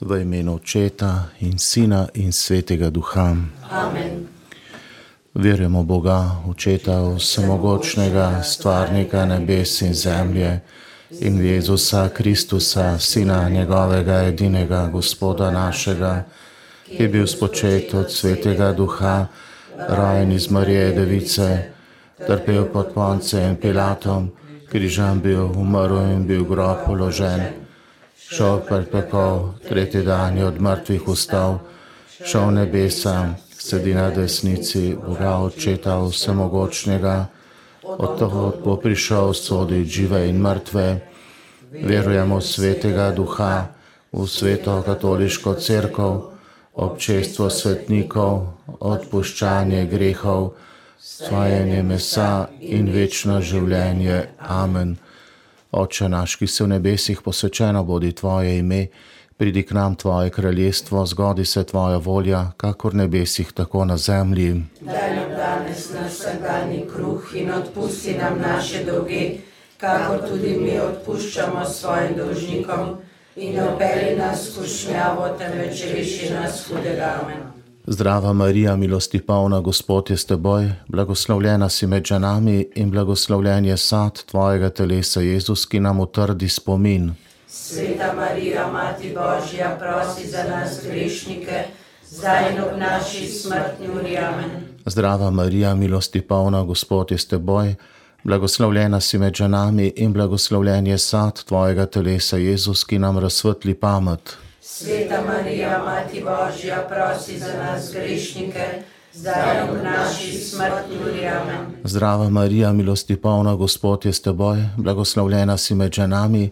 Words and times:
V 0.00 0.20
imenu 0.20 0.54
Očeta 0.54 1.30
in 1.38 1.58
Sina 1.58 2.08
in 2.14 2.32
Svetega 2.32 2.90
Duha. 2.90 3.36
Amen. 3.70 4.26
Verjamo 5.34 5.86
Boga, 5.86 6.42
Očeta 6.50 7.14
vsemogočnega, 7.14 8.42
stvarnika 8.42 9.22
nebes 9.24 9.82
in 9.86 9.94
zemlje 9.94 10.60
in 11.20 11.38
v 11.38 11.44
Jezusa 11.44 12.08
Kristusa, 12.08 12.98
Sina 12.98 13.48
njegovega 13.48 14.26
edinega 14.26 14.90
Gospoda 14.92 15.50
našega, 15.50 16.26
ki 16.86 17.02
je 17.02 17.08
bil 17.08 17.26
spočet 17.26 17.94
od 17.94 18.10
Svetega 18.10 18.72
Duha, 18.72 19.26
rojen 19.78 20.32
iz 20.32 20.50
Marije 20.50 20.92
Device, 20.92 21.70
trpel 22.26 22.66
pod 22.66 22.90
Poncem 22.94 23.56
Pilatom, 23.56 24.30
križan 24.70 25.20
bil, 25.20 25.54
umrl 25.54 26.02
in 26.10 26.26
bil 26.26 26.44
grob 26.44 26.82
položen 26.86 27.63
šel 28.36 28.60
pred 28.66 28.90
pekol, 28.90 29.54
tretji 29.68 30.02
dan 30.02 30.38
je 30.38 30.46
od 30.46 30.60
mrtvih 30.60 31.02
vstal, 31.06 31.58
šel 32.24 32.50
nebesa, 32.50 33.34
sedi 33.58 33.94
na 33.94 34.10
desnici 34.10 34.96
Boga 35.06 35.38
Očeta 35.38 36.00
Vsemogočnega, 36.02 37.26
od 37.84 38.18
toho 38.18 38.52
bo 38.64 38.76
prišel 38.76 39.34
soditi 39.34 39.90
žive 39.90 40.28
in 40.28 40.42
mrtve. 40.42 41.00
Verujemo 41.74 42.38
v 42.38 42.46
svetega 42.46 43.10
duha, 43.10 43.70
v 44.12 44.26
sveto 44.26 44.82
katoliško 44.82 45.54
crkvo, 45.54 46.30
občestvo 46.74 47.50
svetnikov, 47.50 48.46
odpuščanje 48.80 49.86
grehov, 49.86 50.54
svojenje 50.98 51.82
mesa 51.82 52.48
in 52.60 52.90
večno 52.90 53.40
življenje. 53.40 54.26
Amen. 54.38 54.96
Oče 55.74 56.08
naš, 56.08 56.36
ki 56.38 56.46
si 56.46 56.62
v 56.62 56.68
nebesih 56.68 57.18
posvečeno 57.22 57.82
bodi 57.84 58.12
tvoje 58.14 58.58
ime, 58.58 58.86
pridi 59.36 59.62
k 59.66 59.74
nam 59.74 59.96
tvoje 59.98 60.30
kraljestvo, 60.30 61.06
zgodi 61.06 61.44
se 61.44 61.64
tvoja 61.64 61.96
volja, 61.98 62.52
kakor 62.56 62.94
v 62.94 62.96
nebesih, 62.96 63.50
tako 63.52 63.84
na 63.84 63.96
zemlji. 63.96 64.62
Daj 64.80 65.16
nam 65.16 65.30
danes 65.36 65.90
naš 65.94 66.12
vsakdanji 66.12 66.84
kruh 66.94 67.34
in 67.34 67.50
odpusti 67.50 68.14
nam 68.14 68.38
naše 68.38 68.84
dolge, 68.84 69.30
kakor 69.76 70.22
tudi 70.28 70.54
mi 70.62 70.78
odpuščamo 70.78 71.64
svojim 71.64 72.14
dolžnikom. 72.16 72.94
In 73.36 73.56
ne 73.56 73.64
operi 73.66 74.14
nas 74.14 74.46
v 74.46 74.52
skušnjavo, 74.52 75.28
temveč 75.38 75.82
reši 75.90 76.30
nas 76.30 76.68
hudega. 76.68 77.18
Amen. 77.22 77.53
Zdrava 77.86 78.32
Marija, 78.32 78.76
milosti 78.76 79.20
polna, 79.20 79.60
Gospod 79.60 80.10
je 80.10 80.16
s 80.16 80.24
teboj, 80.24 80.72
blagoslovljena 80.88 81.68
si 81.68 81.86
med 81.86 82.04
ženami 82.04 82.68
in 82.74 82.90
blagoslovljen 82.90 83.64
je 83.64 83.76
sad 83.76 84.24
tvojega 84.24 84.70
telesa, 84.70 85.20
Jezus, 85.20 85.66
ki 85.66 85.80
nam 85.80 86.00
utrdi 86.00 86.48
spomin. 86.48 87.14
Sveta 87.48 88.12
Marija, 88.16 88.72
Mati 88.72 89.14
Božja, 89.14 89.76
prosi 89.80 90.30
za 90.30 90.44
nas 90.44 90.80
grešnike, 90.86 91.64
zdaj 92.08 92.52
in 92.52 92.60
ob 92.60 92.78
naši 92.78 93.26
smrtni 93.26 93.88
uri. 93.88 94.16
Zdrava 94.86 95.30
Marija, 95.30 95.74
milosti 95.74 96.20
polna, 96.20 96.62
Gospod 96.62 97.10
je 97.10 97.18
s 97.18 97.26
teboj, 97.26 97.74
blagoslovljena 98.22 99.00
si 99.00 99.18
med 99.18 99.34
ženami 99.34 99.92
in 99.96 100.12
blagoslovljen 100.12 100.86
je 100.86 100.98
sad 100.98 101.44
tvojega 101.44 101.86
telesa, 101.86 102.36
Jezus, 102.36 102.84
ki 102.84 102.98
nam 102.98 103.18
razsvetli 103.18 103.74
pamet. 103.74 104.43
Sveta 104.66 105.22
Marija, 105.26 105.82
Mati 105.84 106.24
Božja, 106.24 106.88
prosi 106.88 107.38
za 107.38 107.52
nas 107.64 107.92
grešnike, 107.92 108.64
zdaj 109.12 109.62
ob 109.62 109.76
naši 109.84 110.32
smrtni 110.32 110.96
uri. 111.04 111.26
Amen. 111.26 111.66
Zdrava 111.84 112.30
Marija, 112.30 112.72
milosti 112.72 113.16
polna, 113.16 113.54
Gospod 113.54 114.04
je 114.04 114.12
s 114.12 114.22
teboj, 114.22 114.64
blagoslovljena 114.76 115.56
si 115.56 115.74
med 115.74 115.92
ženami 115.92 116.50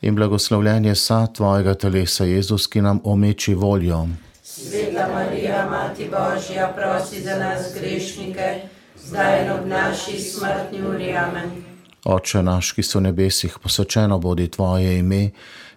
in 0.00 0.14
blagoslovljen 0.14 0.84
je 0.84 0.94
sad 0.94 1.34
tvojega 1.34 1.74
telesa, 1.74 2.24
Jezus, 2.24 2.66
ki 2.66 2.80
nam 2.80 3.00
omeči 3.04 3.54
voljo. 3.54 4.06
Sveta 4.42 5.08
Marija, 5.14 5.68
Mati 5.70 6.08
Božja, 6.10 6.72
prosi 6.76 7.22
za 7.22 7.38
nas 7.38 7.74
grešnike, 7.80 8.60
zdaj 9.04 9.50
ob 9.50 9.66
naši 9.66 10.18
smrtni 10.18 10.82
uri. 10.88 11.16
Amen. 11.16 11.64
Oče 12.04 12.42
naš, 12.42 12.72
ki 12.72 12.82
so 12.82 12.98
v 12.98 13.02
nebesih, 13.02 13.58
posvečeno 13.62 14.18
bodi 14.18 14.48
tvoje 14.48 14.98
ime, 14.98 15.30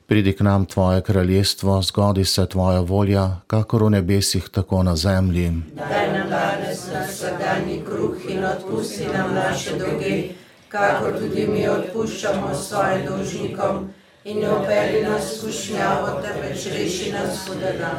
pridi 0.07 0.33
k 0.33 0.41
nam 0.41 0.65
tvoje 0.65 1.01
kraljestvo, 1.01 1.81
zgodi 1.81 2.25
se 2.25 2.45
tvoja 2.45 2.79
volja, 2.79 3.29
kakor 3.47 3.83
v 3.83 3.89
nebesih, 3.89 4.49
tako 4.51 4.83
na 4.83 4.95
zemlji. 4.95 5.51
Daj 5.75 6.07
nam 6.13 6.29
danes 6.29 6.87
naš 6.93 7.09
vsakdanji 7.11 7.81
kruh 7.85 8.15
in 8.29 8.45
odpusti 8.45 9.07
nam 9.13 9.35
naše 9.35 9.77
dolge, 9.79 10.23
kakor 10.67 11.19
tudi 11.19 11.47
mi 11.47 11.67
odpuščamo 11.67 12.53
svojim 12.55 13.05
dolžnikom. 13.07 13.89
In 14.25 14.39
ne 14.39 14.49
operi 14.49 15.01
nas 15.03 15.37
skušnjavo, 15.37 16.21
temveč 16.23 16.67
reši 16.71 17.11
nas 17.11 17.47
hudega. 17.47 17.91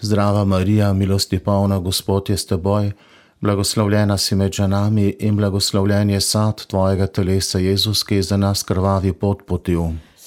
Zdrava 0.00 0.44
Marija, 0.44 0.92
milosti 0.92 1.38
polna, 1.38 1.78
Gospod 1.78 2.30
je 2.30 2.36
s 2.36 2.46
teboj, 2.46 2.92
blagoslovljena 3.40 4.18
si 4.18 4.34
med 4.34 4.52
ženami 4.52 5.16
in 5.18 5.36
blagoslovljen 5.36 6.10
je 6.10 6.20
sad 6.20 6.66
tvojega 6.66 7.06
telesa, 7.06 7.58
Jezus, 7.58 8.02
ki 8.04 8.14
je 8.14 8.22
za 8.22 8.36
nas 8.36 8.62
krvavi 8.62 9.12
pot 9.12 9.46
potil. 9.46 9.82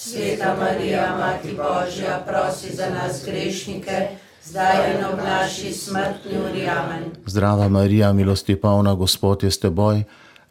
Sveta 0.06 0.56
Marija, 0.60 1.16
Mati 1.20 1.56
Božja, 1.58 2.24
prosi 2.28 2.76
za 2.76 2.90
nas 2.90 3.26
grešnike, 3.26 4.08
zdaj 4.44 4.92
in 4.92 5.06
ob 5.06 5.20
naši 5.26 5.74
smrtni 5.74 6.32
uri. 6.50 6.68
Amen. 6.68 7.04
Zdrava 7.26 7.70
Marija, 7.70 8.14
milosti 8.14 8.56
polna, 8.56 8.94
Gospod 8.96 9.44
je 9.44 9.52
s 9.52 9.60
teboj, 9.60 10.04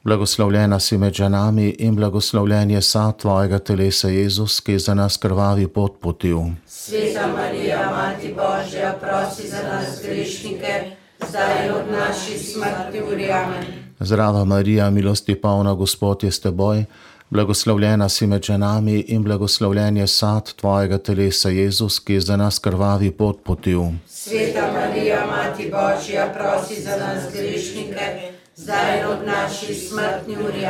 blagoslovljena 0.04 0.80
si 0.80 0.98
med 0.98 1.12
ženami 1.12 1.68
in 1.68 1.96
blagoslovljen 1.96 2.70
je 2.70 2.82
sad 2.82 3.18
tvojega 3.18 3.58
telesa, 3.58 4.08
Jezus, 4.08 4.60
ki 4.60 4.72
je 4.72 4.78
za 4.78 4.94
nas 4.94 5.16
krvavi 5.16 5.68
pot 5.68 6.00
potil. 6.00 6.38
Sveta 6.66 7.26
Marija, 7.26 7.91
Mati 7.91 8.34
Božja, 8.34 8.96
prosi 9.00 9.48
za 9.48 9.62
nas 9.72 10.00
grešnike, 10.02 10.96
zdaj 11.28 11.66
in 11.66 11.74
ob 11.74 11.91
naši 11.91 12.38
smrtni 12.38 13.02
uri. 13.12 13.32
Amen. 13.32 13.64
Zdrava 14.00 14.44
Marija, 14.44 14.91
milosti 14.91 15.34
polna, 15.34 15.74
Gospod 15.74 16.24
je 16.24 16.32
s 16.32 16.41
teboj, 16.41 16.84
blagoslovljena 17.32 18.09
si 18.09 18.26
med 18.26 18.43
ženami 18.43 19.00
in 19.09 19.22
blagoslovljen 19.22 19.97
je 19.97 20.06
sad 20.06 20.54
tvojega 20.54 20.98
telesa, 20.98 21.48
Jezus, 21.48 21.98
ki 21.98 22.15
je 22.15 22.20
za 22.20 22.37
nas 22.37 22.59
krvavi 22.59 23.10
pot 23.10 23.38
potil. 23.44 23.82
Sveta 24.06 24.72
Marija, 24.75 25.26
Mati 25.26 25.72
Božja, 25.72 26.34
prosi 26.34 26.82
za 26.82 26.97
nas 26.97 27.32
grešnike, 27.32 28.32
zdaj 28.56 28.98
in 28.98 29.06
ob 29.06 29.26
naši 29.26 29.75
smrtni 29.75 30.37
uri. 30.44 30.66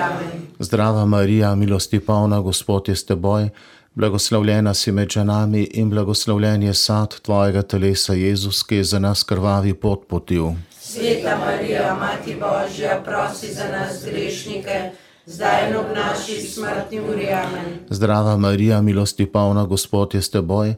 Zdrava 0.59 1.05
Marija, 1.07 1.55
milosti 1.55 2.01
polna, 2.01 2.41
Gospod 2.41 2.89
je 2.89 2.97
s 2.97 3.05
teboj, 3.05 3.49
blagoslovljena 3.95 4.75
si 4.75 4.93
med 4.93 5.11
ženami 5.11 5.63
in 5.63 5.91
blagoslovljen 5.91 6.63
je 6.63 6.75
sad 6.75 7.21
tvojega 7.21 7.63
telesa, 7.63 8.15
Jezus, 8.15 8.63
ki 8.63 8.77
je 8.77 8.85
za 8.85 8.99
nas 8.99 9.23
krvavi 9.23 9.75
pot 9.75 10.09
potil. 10.09 10.53
Sveta 10.81 11.39
Marija, 11.39 11.97
Mati 12.01 12.37
Božja, 12.41 13.03
prosi 13.05 13.55
za 13.55 13.69
nas 13.69 14.05
grešnike, 14.05 14.91
zdaj 15.33 15.71
in 15.71 15.77
ob 15.77 15.87
naši 15.95 16.41
smrtni 16.41 17.01
uri. 17.01 17.29
Amen. 17.33 17.79
Zdrava 17.91 18.37
Marija, 18.37 18.81
milosti 18.81 19.27
polna, 19.27 19.65
Gospod 19.65 20.15
je 20.15 20.23
s 20.23 20.31
teboj, 20.31 20.75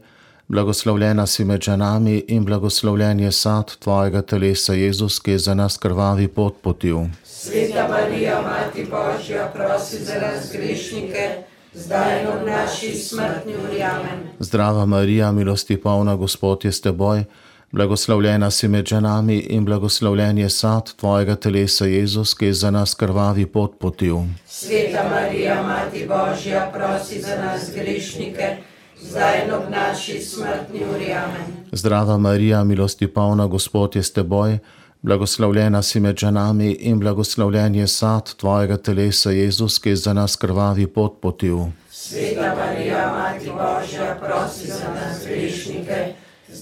blagoslovljena 0.47 1.25
si 1.27 1.45
med 1.45 1.61
ženami 1.61 2.23
in 2.27 2.45
blagoslovljen 2.45 3.19
je 3.19 3.31
sad 3.31 3.77
tvojega 3.77 4.21
telesa, 4.21 4.73
Jezus, 4.73 5.19
ki 5.19 5.31
je 5.31 5.39
za 5.39 5.53
nas 5.53 5.77
krvavi 5.77 6.27
pot 6.27 6.55
potil. 6.61 6.97
Sveta 7.23 7.87
Marija, 7.89 8.41
Mati 8.41 8.87
Božja, 8.91 9.51
prosi 9.55 10.03
za 10.03 10.13
nas 10.13 10.51
grešnike, 10.53 11.29
zdaj 11.73 12.21
in 12.21 12.27
ob 12.27 12.47
naši 12.47 12.95
smrtni 12.95 13.53
uri. 13.53 13.83
Amen. 13.83 14.23
Zdrava 14.39 14.85
Marija, 14.85 15.31
milosti 15.31 15.77
polna, 15.77 16.15
Gospod 16.15 16.65
je 16.65 16.71
s 16.71 16.81
teboj, 16.81 17.23
blagoslovljena 17.71 18.51
si 18.51 18.67
med 18.67 18.85
ženami 18.85 19.37
in 19.37 19.65
blagoslovljen 19.65 20.37
je 20.37 20.49
sad 20.49 20.93
tvojega 20.95 21.35
telesa, 21.35 21.85
Jezus, 21.85 22.33
ki 22.33 22.45
je 22.45 22.53
za 22.53 22.71
nas 22.71 22.93
krvavi 22.93 23.45
pot 23.45 23.79
potil. 23.79 24.17
Sveta 24.47 25.03
Marija, 25.09 25.63
Mati 25.63 26.07
Božja, 26.07 26.71
prosi 26.73 27.21
za 27.21 27.35
nas 27.45 27.71
grešnike, 27.75 28.57
zdaj 29.01 29.45
in 29.45 29.53
ob 29.53 29.63
naši 29.69 30.21
smrtni 30.21 30.79
uri. 30.95 31.13
Amen. 31.13 31.65
Zdrava 31.71 32.17
Marija, 32.17 32.63
milosti 32.63 33.07
polna, 33.07 33.47
Gospod 33.47 33.95
je 33.95 34.03
s 34.03 34.13
teboj, 34.13 34.57
blagoslovljena 35.01 35.81
si 35.81 35.99
med 35.99 36.17
ženami 36.17 36.71
in 36.71 36.99
blagoslovljen 36.99 37.75
je 37.75 37.87
sad 37.87 38.35
tvojega 38.35 38.77
telesa, 38.77 39.31
Jezus, 39.31 39.79
ki 39.79 39.89
je 39.89 39.95
za 39.95 40.13
nas 40.13 40.35
krvavi 40.35 40.87
pot 40.87 41.21
potil. 41.21 41.57
Sveta 41.91 42.55
Marija, 42.55 43.13
Mati 43.17 43.49
Božja, 43.49 44.17
prosi 44.19 44.67
za 44.67 44.89
nas 44.95 45.14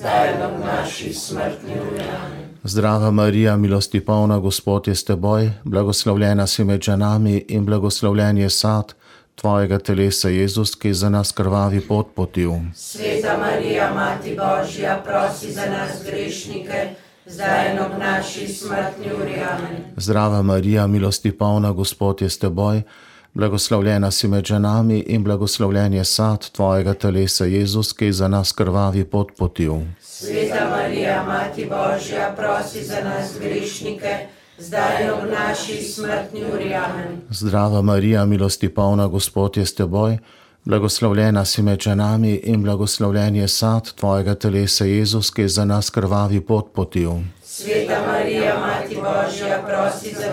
zdaj 0.04 0.30
ob 0.46 0.66
naši 0.66 1.14
smrtni. 1.14 1.74
Amen. 1.80 2.50
Zdrava 2.64 3.12
Marija, 3.12 3.58
milosti 3.58 4.06
polna, 4.06 4.40
Gospod 4.40 4.88
je 4.88 4.96
s 4.96 5.04
teboj, 5.04 5.52
blagoslovljena 5.64 6.48
si 6.48 6.64
med 6.64 6.82
ženami 6.82 7.46
in 7.48 7.66
blagoslovljen 7.66 8.38
je 8.38 8.50
sad 8.50 8.94
tvojega 9.36 9.80
telesa, 9.80 10.30
Jezus, 10.30 10.76
ki 10.76 10.88
je 10.88 10.94
za 10.94 11.10
nas 11.10 11.32
krvavi 11.32 11.82
pot 11.82 12.08
potil. 12.16 12.52
Sveta 12.76 13.38
Marija, 13.38 13.94
Mati 13.96 14.38
Božja, 14.38 15.02
prosi 15.06 15.52
za 15.52 15.66
nas 15.66 16.04
grešnike, 16.06 16.90
zdaj 17.26 17.72
in 17.72 17.80
ob 17.80 17.92
naši 18.00 18.48
smrtni 18.48 19.14
uri. 19.22 19.36
Amen. 19.52 19.84
Zdrava 19.98 20.42
Marija, 20.42 20.88
milosti 20.88 21.32
polna, 21.32 21.72
Gospod 21.72 22.22
je 22.22 22.30
s 22.30 22.40
teboj, 22.40 22.82
Blagoslovljena 23.36 24.12
si 24.12 24.28
med 24.28 24.46
ženami 24.46 25.00
in 25.00 25.24
blagoslovljen 25.24 25.94
je 25.94 26.04
sad 26.06 26.50
tvojega 26.50 26.94
telesa, 26.94 27.46
Jezus, 27.46 27.94
ki 27.94 28.06
je 28.06 28.14
za 28.14 28.28
nas 28.28 28.52
krvavi 28.52 29.04
pot 29.04 29.32
potil. 29.38 29.74
Sveta 30.02 30.70
Marija, 30.70 31.24
Mati 31.28 31.66
Božja, 31.66 32.36
prosi 32.38 32.84
za 32.84 33.02
nas 33.04 33.40
grešnike, 33.40 34.18
zdaj 34.58 35.04
in 35.04 35.10
ob 35.10 35.30
naši 35.32 35.82
smrtni 35.82 36.44
uri. 36.54 36.76
Zdrava 37.30 37.82
Marija, 37.82 38.26
milosti 38.26 38.70
polna, 38.70 39.08
Gospod 39.08 39.58
je 39.58 39.66
s 39.66 39.76
teboj, 39.76 40.18
blagoslovljena 40.66 41.46
si 41.46 41.62
med 41.62 41.80
ženami 41.80 42.34
in 42.34 42.64
blagoslovljen 42.64 43.36
je 43.36 43.48
sad 43.48 43.94
tvojega 43.94 44.36
telesa, 44.36 44.86
Jezus, 44.86 45.32
ki 45.32 45.42
je 45.42 45.48
za 45.48 45.66
nas 45.66 45.90
krvavi 45.90 46.42
pot 46.42 46.74
potil. 46.74 47.12
Sveta 47.44 48.02
Marija, 48.08 48.60
Mati 48.60 48.96
Božja, 48.96 49.64
prosi 49.68 50.16
za 50.16 50.22
nas 50.28 50.33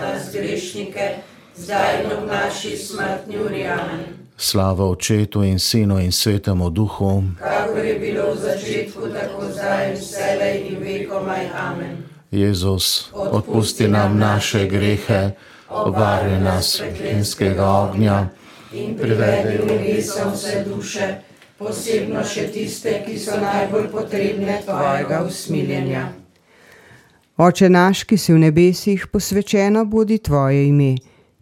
zdaj 1.63 2.03
in 2.03 2.11
ob 2.11 2.27
naši 2.27 2.77
smrtni 2.77 3.37
uri. 3.37 3.67
Amen. 3.67 3.99
Slava 4.37 4.85
Očetu 4.85 5.43
in 5.43 5.59
Sinu 5.59 5.99
in 5.99 6.11
Svetemu 6.11 6.69
Duhu, 6.69 7.23
Kakor 7.39 7.85
je 7.85 7.99
bilo 7.99 8.33
v 8.33 8.37
začetku, 8.37 9.01
tako 9.13 9.45
zdaj 9.53 9.89
in 9.89 9.95
vselej 9.97 10.55
in 10.69 10.77
vekomaj. 10.83 11.45
Amen. 11.53 12.03
Jezus, 12.31 13.11
odpusti 13.13 13.87
nam 13.87 14.17
naše 14.17 14.67
grehe, 14.67 15.31
obvari 15.69 16.39
nas 16.39 16.81
peklenskega 16.81 17.69
ognja 17.69 18.27
in 18.73 18.97
privedi 18.97 19.57
v 19.57 19.65
nebesa 19.65 20.31
vse 20.33 20.63
duše, 20.65 21.15
posebno 21.57 22.23
še 22.23 22.47
tiste, 22.47 23.03
ki 23.05 23.19
so 23.19 23.37
najbolj 23.37 23.91
potrebne 23.91 24.61
tvojega 24.65 25.21
usmiljenja. 25.27 26.07
Oče 27.37 27.69
naš, 27.69 28.03
ki 28.03 28.17
si 28.17 28.33
v 28.33 28.39
nebesih, 28.39 29.07
posvečeno 29.11 29.85
bodi 29.85 30.17
tvoje 30.17 30.67
ime, 30.67 30.95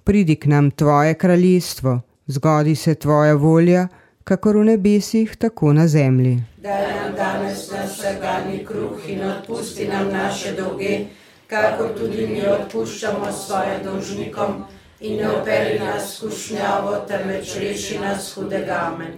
pridi 0.10 0.36
k 0.36 0.46
nam 0.46 0.72
tvoje 0.72 1.14
kraljestvo, 1.14 2.02
zgodi 2.28 2.76
se 2.76 2.96
tvoja 2.96 3.34
volja, 3.34 3.88
kakor 4.24 4.58
v 4.58 4.64
nebesih, 4.66 5.36
tako 5.38 5.74
na 5.74 5.88
zemlji. 5.88 6.40
Daj 6.64 6.82
nam 6.96 7.12
danes 7.18 7.72
naš 7.72 7.92
vsakdanji 7.98 8.64
kruh 8.66 9.06
in 9.08 9.22
odpusti 9.22 9.86
nam 9.88 10.10
naše 10.10 10.56
dolge, 10.58 10.96
kakor 11.48 11.94
tudi 12.00 12.26
mi 12.28 12.42
odpuščamo 12.42 13.30
svojim 13.32 13.84
dolžnikom. 13.84 14.64
In 15.00 15.22
ne 15.22 15.30
operi 15.30 15.78
nas 15.80 16.18
skušnjavo, 16.18 16.96
temveč 17.08 17.54
reši 17.62 18.02
nas 18.02 18.34
hudega. 18.34 18.82
Amen. 18.90 19.14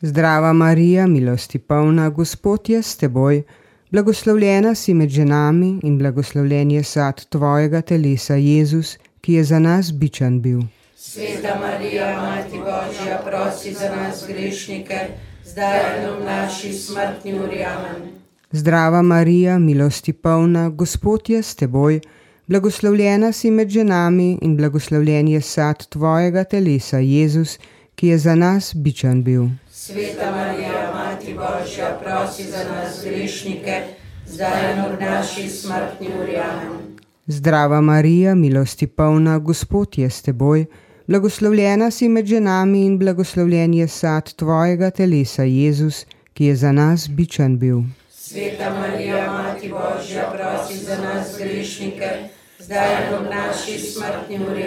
Zdrava 0.00 0.52
Marija, 0.52 1.06
milosti 1.06 1.58
polna, 1.58 2.10
Gospod 2.10 2.68
je 2.68 2.82
s 2.82 2.96
teboj, 2.96 3.42
blagoslovljena 3.90 4.74
si 4.74 4.94
med 4.94 5.08
ženami 5.08 5.80
in 5.82 5.98
blagoslovljen 5.98 6.70
je 6.70 6.82
sad 6.82 7.24
tvojega 7.24 7.80
telesa, 7.80 8.34
Jezus, 8.34 8.98
ki 9.26 9.32
je 9.32 9.44
za 9.44 9.58
nas 9.58 9.92
bičan 9.92 10.40
bil. 10.40 10.60
Sveta 10.96 11.58
Marija, 11.60 12.22
Mati 12.22 12.58
Božja, 12.58 13.18
prosi 13.24 13.72
za 13.74 13.90
nas 13.96 14.24
grešnike, 14.28 14.98
zdaj 15.44 15.80
in 15.98 16.10
v 16.10 16.24
naši 16.24 16.72
smrtni 16.72 17.34
uri. 17.34 17.64
Amen. 17.64 18.12
Zdrava 18.52 19.02
Marija, 19.02 19.58
milosti 19.58 20.12
polna, 20.12 20.68
Gospod 20.68 21.30
je 21.30 21.42
s 21.42 21.54
teboj, 21.54 22.00
blagoslovljena 22.46 23.32
si 23.32 23.50
med 23.50 23.68
ženami 23.68 24.38
in 24.42 24.56
blagoslovljen 24.56 25.28
je 25.28 25.40
sad 25.40 25.86
tvojega 25.86 26.44
telesa, 26.44 26.98
Jezus, 26.98 27.58
ki 27.94 28.06
je 28.06 28.18
za 28.18 28.34
nas 28.34 28.74
bičan 28.74 29.24
bil. 29.24 29.48
Sveta 29.70 30.30
Marija, 30.30 30.92
Mati 30.94 31.34
Božja, 31.34 31.98
prosi 32.04 32.44
za 32.44 32.62
nas 32.70 33.02
grešnike, 33.04 33.82
zdaj 34.26 34.72
in 34.72 34.84
v 34.84 35.00
naši 35.00 35.48
smrtni 35.48 36.14
uri. 36.22 36.36
Amen. 36.36 36.95
Zdrava 37.28 37.80
Marija, 37.80 38.34
milosti 38.34 38.86
polna, 38.86 39.38
Gospod 39.38 39.98
je 39.98 40.10
s 40.10 40.22
teboj, 40.22 40.64
blagoslovljena 41.06 41.90
si 41.90 42.08
med 42.08 42.26
ženami 42.26 42.84
in 42.86 42.98
blagoslovljen 42.98 43.74
je 43.74 43.88
sad 43.88 44.34
tvojega 44.34 44.90
telesa, 44.90 45.42
Jezus, 45.42 46.06
ki 46.32 46.44
je 46.44 46.56
za 46.56 46.72
nas 46.72 47.08
bičan 47.08 47.58
bil. 47.58 47.80
Sveta 48.10 48.70
Marija, 48.70 49.32
Mati 49.32 49.68
Božja, 49.68 50.30
prosi 50.30 50.78
za 50.78 50.98
nas 51.02 51.34
grešnike, 51.38 52.10
zdaj 52.58 52.94
in 52.94 53.18
v 53.18 53.30
naši 53.30 53.78
smrtni 53.78 54.38
uri. 54.46 54.64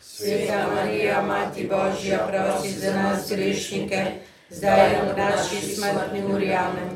Sveta 0.00 0.68
Marija, 0.74 1.22
Mati 1.22 1.68
Božja, 1.70 2.18
prosi 2.28 2.80
za 2.80 2.92
nas 2.92 3.30
grešnike, 3.30 4.04
zdaj 4.50 4.92
in 4.92 5.12
v 5.12 5.16
naši 5.16 5.74
smrtni 5.74 6.34
uri. 6.34 6.52
Amen. 6.52 6.88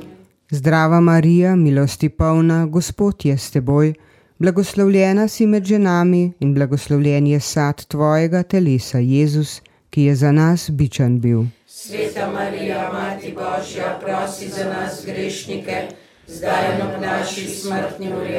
Zdrava 0.50 1.00
Marija, 1.00 1.56
milosti 1.56 2.08
polna, 2.08 2.66
Gospod 2.66 3.24
je 3.24 3.38
s 3.38 3.50
teboj, 3.50 3.94
blagoslovljena 4.38 5.28
si 5.28 5.46
med 5.46 5.64
ženami 5.64 6.32
in 6.40 6.54
blagoslovljen 6.54 7.26
je 7.26 7.40
sad 7.40 7.86
tvojega 7.86 8.42
telesa, 8.42 8.98
Jezus, 8.98 9.62
ki 9.90 10.02
je 10.02 10.14
za 10.14 10.32
nas 10.32 10.70
bičan 10.70 11.20
bil. 11.20 11.44
Sveta 11.66 12.30
Marija, 12.30 12.90
Mati 12.92 13.32
Božja, 13.32 13.98
prosi 14.04 14.48
za 14.48 14.64
nas 14.64 15.02
grešnike, 15.06 15.88
zdaj 16.26 16.74
in 16.74 16.82
ob 16.82 17.00
naši 17.00 17.48
smrtni 17.48 18.12
uri. 18.12 18.36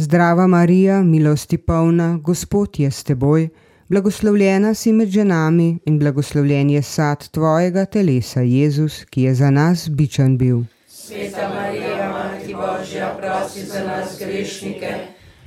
Zdrava 0.00 0.46
Marija, 0.46 1.02
milosti 1.02 1.58
polna, 1.58 2.18
Gospod 2.22 2.78
je 2.78 2.90
s 2.90 3.04
teboj, 3.04 3.48
blagoslovljena 3.88 4.74
si 4.74 4.92
med 4.92 5.08
ženami 5.08 5.78
in 5.84 5.98
blagoslovljen 5.98 6.70
je 6.70 6.82
sad 6.82 7.28
tvojega 7.28 7.84
telesa, 7.84 8.40
Jezus, 8.40 9.04
ki 9.10 9.22
je 9.22 9.34
za 9.34 9.50
nas 9.50 9.88
bičan 9.88 10.38
bil. 10.38 10.60
Sveta 10.88 11.48
Marija, 11.54 12.12
Mati 12.12 12.54
Božja, 12.54 13.16
prosi 13.20 13.66
za 13.66 13.84
nas 13.86 14.18
grešnike, 14.18 14.94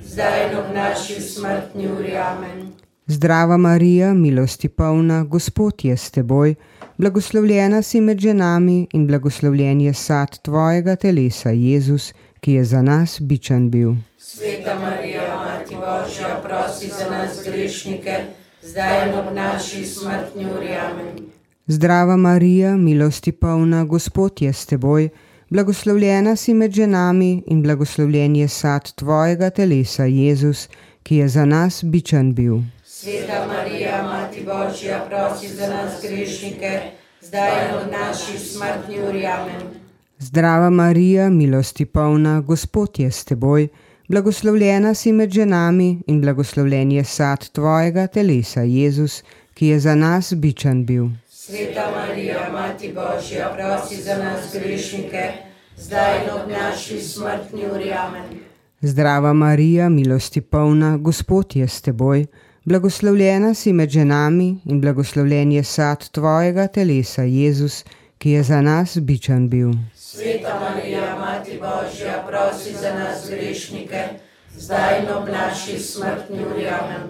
zdaj 0.04 0.50
in 0.50 0.58
ob 0.58 0.74
naši 0.74 1.20
smrtni 1.20 1.88
uri. 1.88 2.16
Amen. 2.16 2.72
Zdrava 3.06 3.56
Marija, 3.56 4.14
milosti 4.14 4.68
polna, 4.68 5.24
Gospod 5.24 5.84
je 5.84 5.96
s 5.96 6.10
teboj, 6.10 6.54
blagoslovljena 6.98 7.82
si 7.82 8.00
med 8.00 8.18
ženami 8.18 8.86
in 8.92 9.06
blagoslovljen 9.06 9.80
je 9.80 9.94
sad 9.94 10.38
tvojega 10.42 10.96
telesa, 10.96 11.50
Jezus, 11.50 12.12
ki 12.12 12.16
je 12.16 12.16
za 12.16 12.16
nas 12.16 12.16
bičan 12.16 12.18
bil. 12.18 12.31
Sveta 14.18 14.74
Marija, 14.74 15.22
Mati 15.44 15.74
Božja, 15.74 16.40
prosi 16.42 16.88
za 16.88 17.10
nas 17.10 17.38
grešnike, 17.44 18.16
zdaj 18.62 19.08
in 19.08 19.14
ob 19.14 19.34
naši 19.34 19.86
smrtni 19.86 20.46
uri. 20.56 20.68
Amen. 20.90 21.30
Zdrava 21.66 22.16
Marija, 22.16 22.76
milosti 22.76 23.32
polna, 23.32 23.84
Gospod 23.84 24.42
je 24.42 24.52
s 24.52 24.66
teboj, 24.66 25.08
blagoslovljena 25.50 26.36
si 26.36 26.54
med 26.54 26.72
ženami 26.72 27.42
in 27.46 27.62
blagoslovljen 27.62 28.36
je 28.36 28.48
sad 28.48 28.92
tvojega 28.94 29.50
telesa, 29.50 30.04
Jezus, 30.04 30.68
ki 31.02 31.16
je 31.16 31.28
za 31.28 31.44
nas 31.44 31.84
bičan 31.84 32.34
bil. 32.34 32.58
Sveta 32.84 33.46
Marija, 33.46 34.02
Mati 34.02 34.42
Božja, 34.46 35.06
prosi 35.10 35.48
za 35.48 35.68
nas 35.68 36.02
grešnike, 36.02 36.80
zdaj 37.20 37.68
in 37.68 37.74
ob 37.74 37.92
naši 37.92 38.38
smrtni 38.38 38.98
uri. 39.08 39.26
Amen. 39.26 39.81
Zdrava 40.22 40.70
Marija, 40.70 41.30
milosti 41.30 41.84
polna, 41.84 42.40
Gospod 42.40 42.98
je 42.98 43.10
s 43.10 43.24
teboj, 43.24 43.68
blagoslovljena 44.08 44.94
si 44.94 45.12
med 45.12 45.30
ženami 45.30 46.02
in 46.06 46.20
blagoslovljen 46.20 46.92
je 46.92 47.04
sad 47.04 47.48
tvojega 47.48 48.06
telesa, 48.06 48.60
Jezus, 48.60 49.22
ki 49.54 49.66
je 49.66 49.80
za 49.80 49.94
nas 49.94 50.32
bičan 50.34 50.84
bil. 50.86 51.08
Sveta 51.28 51.90
Marija, 51.96 52.52
Mati 52.52 52.92
Božja, 52.94 53.50
prosi 53.56 54.02
za 54.02 54.16
nas 54.18 54.54
grešnike, 54.54 55.24
zdaj 55.76 56.22
in 56.22 56.30
ob 56.30 56.50
naši 56.50 57.00
smrtni 57.00 57.66
uri. 57.74 57.90
Amen. 57.92 58.38
Zdrava 58.80 59.32
Marija, 59.32 59.88
milosti 59.88 60.40
polna, 60.40 60.96
Gospod 60.96 61.56
je 61.56 61.68
s 61.68 61.80
teboj, 61.80 62.26
blagoslovljena 62.64 63.54
si 63.54 63.72
med 63.72 63.90
ženami 63.90 64.60
in 64.64 64.80
blagoslovljen 64.80 65.52
je 65.52 65.64
sad 65.64 66.08
tvojega 66.10 66.66
telesa, 66.66 67.22
Jezus, 67.22 67.84
ki 68.18 68.30
je 68.30 68.42
za 68.42 68.60
nas 68.60 68.98
bičan 68.98 69.48
bil. 69.48 69.72
Sveta 70.14 70.60
Marija, 70.60 71.16
Mati 71.20 71.60
Božja, 71.60 72.24
prosi 72.28 72.74
za 72.74 72.94
nas 72.94 73.30
grešnike, 73.30 74.02
zdaj 74.56 74.98
in 74.98 75.06
ob 75.16 75.28
naši 75.28 75.78
smrtni 75.78 76.38
uri. 76.54 76.66
Amen. 76.66 77.00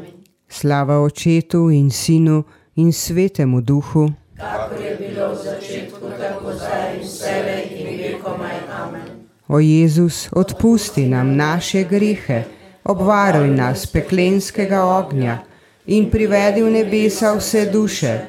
Slava 0.49 1.01
Očetu 1.01 1.71
in 1.71 1.91
Sinu 1.91 2.45
in 2.77 2.93
Svetemu 2.93 3.61
Duhu. 3.61 4.13
Kakor 4.37 4.85
je 4.85 4.97
bilo 4.97 5.33
v 5.33 5.37
začetku, 5.37 6.07
tako 6.21 6.53
zdaj 6.55 6.95
in 6.95 7.03
vselej 7.03 7.63
in 7.71 7.99
vekomaj. 7.99 8.57
Amen. 8.83 9.09
O 9.49 9.59
Jezus, 9.59 10.29
odpusti 10.33 11.09
nam 11.09 11.37
naše 11.37 11.83
grehe, 11.85 12.45
obvaruj 12.85 13.49
nas 13.49 13.87
peklenskega 13.87 14.85
ognja 14.85 15.39
in 15.87 16.11
privedi 16.11 16.63
v 16.63 16.71
nebesa 16.71 17.35
vse 17.35 17.67
duše, 17.67 18.21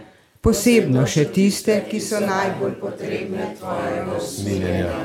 posebno 0.44 1.06
še 1.08 1.26
tiste, 1.32 1.80
ki 1.90 2.00
so 2.04 2.20
najbolj 2.20 2.80
Potrebne 2.82 3.54
tvojega 3.60 4.20
Smiljenja. 4.20 5.04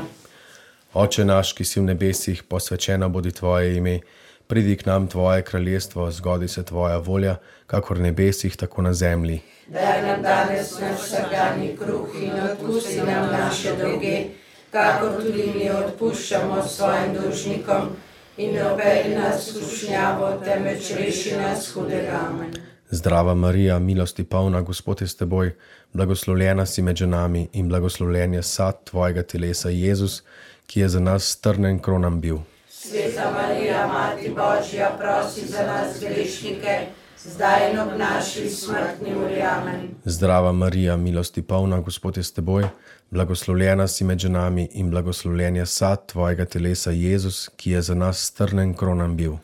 Oče 0.99 1.25
naš, 1.25 1.53
ki 1.55 1.65
si 1.65 1.81
v 1.81 1.93
nebesih, 1.93 2.43
posvečeno 2.49 3.09
bodi 3.13 3.33
tvoje 3.33 3.77
ime, 3.79 4.01
Pridi 4.49 4.77
k 4.77 4.87
nam 4.87 5.07
tvoje 5.09 5.43
kraljestvo, 5.43 6.11
zgodi 6.11 6.49
se 6.49 6.63
tvoja 6.65 6.97
volja, 6.97 7.35
kakor 7.67 7.99
v 7.99 8.03
nebesih, 8.03 8.57
tako 8.57 8.83
na 8.83 8.95
zemlji. 8.97 9.43
Daj 9.67 10.03
nam 10.07 10.23
danes 10.23 10.73
naš 10.81 11.03
vsakdanji 11.03 11.77
kruh 11.77 12.17
in 12.23 12.33
odpusti 12.33 12.97
nam 12.97 13.29
naše 13.33 13.77
dolge, 13.77 14.25
kakor 14.73 15.21
tudi 15.21 15.53
mi 15.55 15.69
odpuščamo 15.71 16.63
svojim 16.65 17.13
dolžnikom. 17.21 17.93
In 18.39 18.55
ne 18.55 18.65
operi 18.73 19.13
nas 19.15 19.51
skušnjavo, 19.51 20.33
temveč 20.45 20.95
reši 20.97 21.37
nas 21.37 21.69
hudega. 21.75 22.25
Amen. 22.31 22.78
Zdrava 22.91 23.35
Marija, 23.35 23.79
milosti 23.79 24.25
polna, 24.25 24.61
Gospod 24.61 25.01
je 25.01 25.07
s 25.09 25.17
teboj, 25.17 25.55
blagoslovljena 25.93 26.67
si 26.67 26.83
med 26.83 26.97
ženami 26.97 27.49
in 27.53 27.69
blagoslovljen 27.69 28.35
je 28.35 28.43
sad 28.43 28.85
tvojega 28.85 29.23
telesa, 29.23 29.69
Jezus, 29.69 30.23
ki 30.67 30.81
je 30.81 30.89
za 30.89 31.01
nas 31.01 31.25
strnen 31.25 31.79
kronam 31.79 32.21
bil. 32.21 32.39
Sveta 32.71 33.33
Marija, 33.33 33.87
Mati 33.87 34.29
Božja, 34.29 34.97
prosi 34.99 35.47
za 35.47 35.67
nas 35.67 36.01
grešnike, 36.01 36.79
zdaj 37.25 37.71
in 37.71 37.79
ob 37.79 37.89
naši 37.99 38.51
smrtni 38.51 39.15
uri. 39.25 39.43
Amen. 39.43 39.89
Zdrava 40.05 40.53
Marija, 40.53 40.97
milosti 40.97 41.43
polna, 41.43 41.81
Gospod 41.81 42.17
je 42.17 42.23
s 42.23 42.33
teboj, 42.33 42.69
blagoslovljena 43.11 43.87
si 43.87 44.05
med 44.05 44.19
ženami 44.19 44.69
in 44.73 44.91
blagoslovljen 44.91 45.57
je 45.57 45.67
sad 45.67 46.07
tvojega 46.07 46.45
telesa, 46.45 46.91
Jezus, 46.91 47.51
ki 47.57 47.71
je 47.71 47.83
za 47.83 47.95
nas 47.95 48.19
strnen 48.19 48.75
kronam 48.75 49.17
bil. 49.17 49.37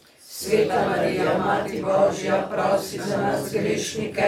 Sveta 0.45 0.89
Marija, 0.89 1.39
Mati 1.39 1.83
Božja, 1.83 2.49
prosi 2.51 3.01
za 3.09 3.17
nas 3.17 3.53
grešnike, 3.53 4.23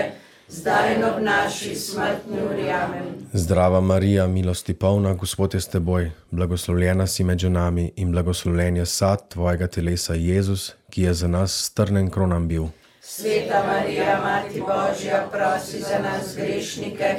zdaj 0.49 0.95
in 0.95 1.05
ob 1.05 1.23
naši 1.23 1.75
smrtni 1.75 2.39
uri. 2.53 2.71
Amen. 2.71 3.03
Zdrava 3.33 3.81
Marija, 3.81 4.27
milosti 4.27 4.75
polna, 4.75 5.15
Gospod 5.15 5.55
je 5.55 5.61
s 5.61 5.69
teboj, 5.69 6.11
blagoslovljena 6.31 7.07
si 7.07 7.25
med 7.25 7.39
ženami 7.39 7.93
in 7.97 8.13
blagoslovljen 8.13 8.77
je 8.77 8.87
sad 8.87 9.29
tvojega 9.29 9.67
telesa, 9.67 10.15
Jezus, 10.15 10.73
ki 10.91 11.03
je 11.03 11.15
za 11.15 11.29
nas 11.29 11.65
strnen 11.65 12.11
kronam 12.11 12.49
bil. 12.49 12.65
Sveta 13.01 13.65
Marija, 13.67 14.21
Mati 14.25 14.61
Božja, 14.61 15.29
prosi 15.33 15.81
za 15.81 15.99
nas 15.99 16.37
grešnike, 16.37 17.15